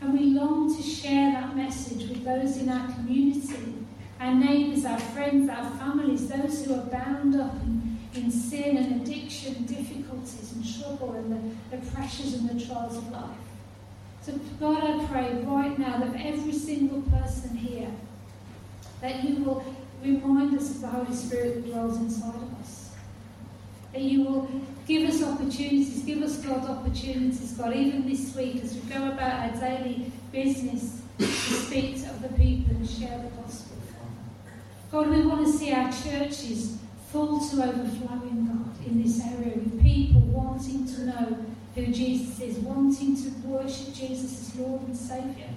And 0.00 0.18
we 0.18 0.26
long 0.38 0.74
to 0.74 0.82
share 0.82 1.32
that 1.32 1.54
message 1.54 2.08
with 2.08 2.24
those 2.24 2.56
in 2.56 2.70
our 2.70 2.90
community, 2.94 3.74
our 4.18 4.34
neighbours, 4.34 4.86
our 4.86 4.98
friends, 4.98 5.50
our 5.50 5.70
families, 5.72 6.28
those 6.28 6.64
who 6.64 6.74
are 6.74 6.86
bound 6.86 7.38
up 7.38 7.54
in, 7.64 7.98
in 8.14 8.30
sin 8.30 8.78
and 8.78 9.02
addiction, 9.02 9.66
difficulties 9.66 10.54
and 10.54 10.80
trouble, 10.80 11.12
and 11.12 11.32
the, 11.70 11.76
the 11.76 11.90
pressures 11.90 12.32
and 12.32 12.48
the 12.48 12.64
trials 12.64 12.96
of 12.96 13.10
life. 13.10 13.36
So, 14.22 14.32
God, 14.58 14.82
I 14.82 15.06
pray 15.06 15.34
right 15.44 15.78
now 15.78 15.98
that 15.98 16.16
every 16.16 16.52
single 16.52 17.02
person 17.02 17.54
here, 17.54 17.90
that 19.00 19.24
you 19.24 19.44
will 19.44 19.64
remind 20.02 20.56
us 20.56 20.70
of 20.70 20.80
the 20.80 20.88
Holy 20.88 21.14
Spirit 21.14 21.54
that 21.54 21.70
dwells 21.70 21.96
inside 21.98 22.34
of 22.34 22.60
us 22.60 22.86
that 23.96 24.02
you 24.02 24.24
will 24.24 24.50
give 24.86 25.08
us 25.08 25.22
opportunities, 25.22 26.02
give 26.02 26.20
us, 26.20 26.36
God, 26.44 26.68
opportunities, 26.68 27.52
God, 27.52 27.74
even 27.74 28.06
this 28.06 28.36
week 28.36 28.62
as 28.62 28.74
we 28.74 28.80
go 28.80 29.10
about 29.10 29.54
our 29.54 29.58
daily 29.58 30.12
business 30.30 31.00
to 31.16 31.24
speak 31.24 32.02
to 32.02 32.10
other 32.10 32.28
people 32.36 32.76
and 32.76 32.86
share 32.86 33.18
the 33.18 33.30
gospel. 33.40 33.78
God, 34.92 35.08
we 35.08 35.26
want 35.26 35.46
to 35.46 35.52
see 35.52 35.72
our 35.72 35.90
churches 35.90 36.76
full 37.10 37.40
to 37.48 37.62
overflowing, 37.62 38.46
God, 38.46 38.86
in 38.86 39.02
this 39.02 39.18
area 39.24 39.54
with 39.54 39.82
people 39.82 40.20
wanting 40.20 40.86
to 40.88 41.06
know 41.06 41.46
who 41.74 41.86
Jesus 41.86 42.38
is, 42.40 42.58
wanting 42.58 43.16
to 43.16 43.30
worship 43.46 43.94
Jesus 43.94 44.50
as 44.50 44.56
Lord 44.56 44.82
and 44.82 44.96
Saviour. 44.96 45.48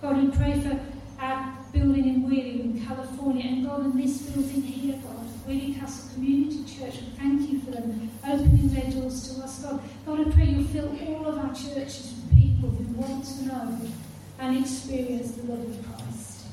God, 0.00 0.24
we 0.24 0.30
pray 0.34 0.58
for 0.58 0.80
our 1.20 1.54
building 1.70 2.08
in 2.08 2.23
In 2.34 2.84
California, 2.84 3.46
and 3.46 3.64
God, 3.64 3.84
in 3.84 3.96
this 3.96 4.22
building 4.22 4.62
here, 4.62 4.98
God, 5.04 5.24
Weoley 5.46 5.74
Castle 5.74 6.14
Community 6.14 6.64
Church, 6.64 6.96
we 6.96 7.06
thank 7.16 7.48
you 7.48 7.60
for 7.60 7.70
them 7.70 8.10
opening 8.26 8.74
their 8.74 8.90
doors 8.90 9.36
to 9.36 9.44
us, 9.44 9.62
God. 9.62 9.80
God, 10.04 10.26
I 10.26 10.30
pray 10.32 10.46
you'll 10.46 10.64
fill 10.64 10.98
all 11.06 11.28
of 11.28 11.38
our 11.38 11.54
churches 11.54 12.12
with 12.12 12.36
people 12.36 12.70
who 12.70 12.92
want 12.94 13.24
to 13.24 13.46
know 13.46 13.78
and 14.40 14.58
experience 14.58 15.30
the 15.32 15.44
love 15.44 15.60
of 15.60 15.86
Christ. 15.86 16.46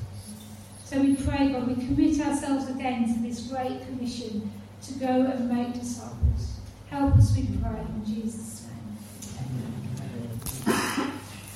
So 0.84 1.00
we 1.00 1.16
pray, 1.16 1.48
God, 1.48 1.66
we 1.66 1.74
commit 1.74 2.20
ourselves 2.20 2.70
again 2.70 3.12
to 3.12 3.20
this 3.20 3.48
great 3.48 3.84
commission 3.84 4.52
to 4.82 4.92
go 5.00 5.06
and 5.06 5.48
make 5.48 5.74
disciples. 5.74 6.60
Help 6.90 7.16
us, 7.16 7.36
we 7.36 7.48
pray, 7.60 7.80
in 7.80 8.04
Jesus' 8.06 8.68
name. 8.68 8.98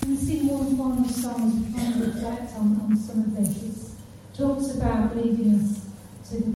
And 0.02 0.18
sing 0.18 0.48
one 0.48 0.76
final 0.76 1.08
song 1.08 1.46
as 1.46 1.54
we 1.54 1.80
kind 1.80 2.02
of 2.02 2.14
reflect 2.14 2.56
on, 2.56 2.80
on 2.80 2.96
some 2.96 3.20
of 3.20 3.36
this. 3.36 3.75
Talks 4.36 4.76
about 4.76 5.16
leading 5.16 5.54
us 5.54 5.80
to 6.28 6.36
the 6.36 6.44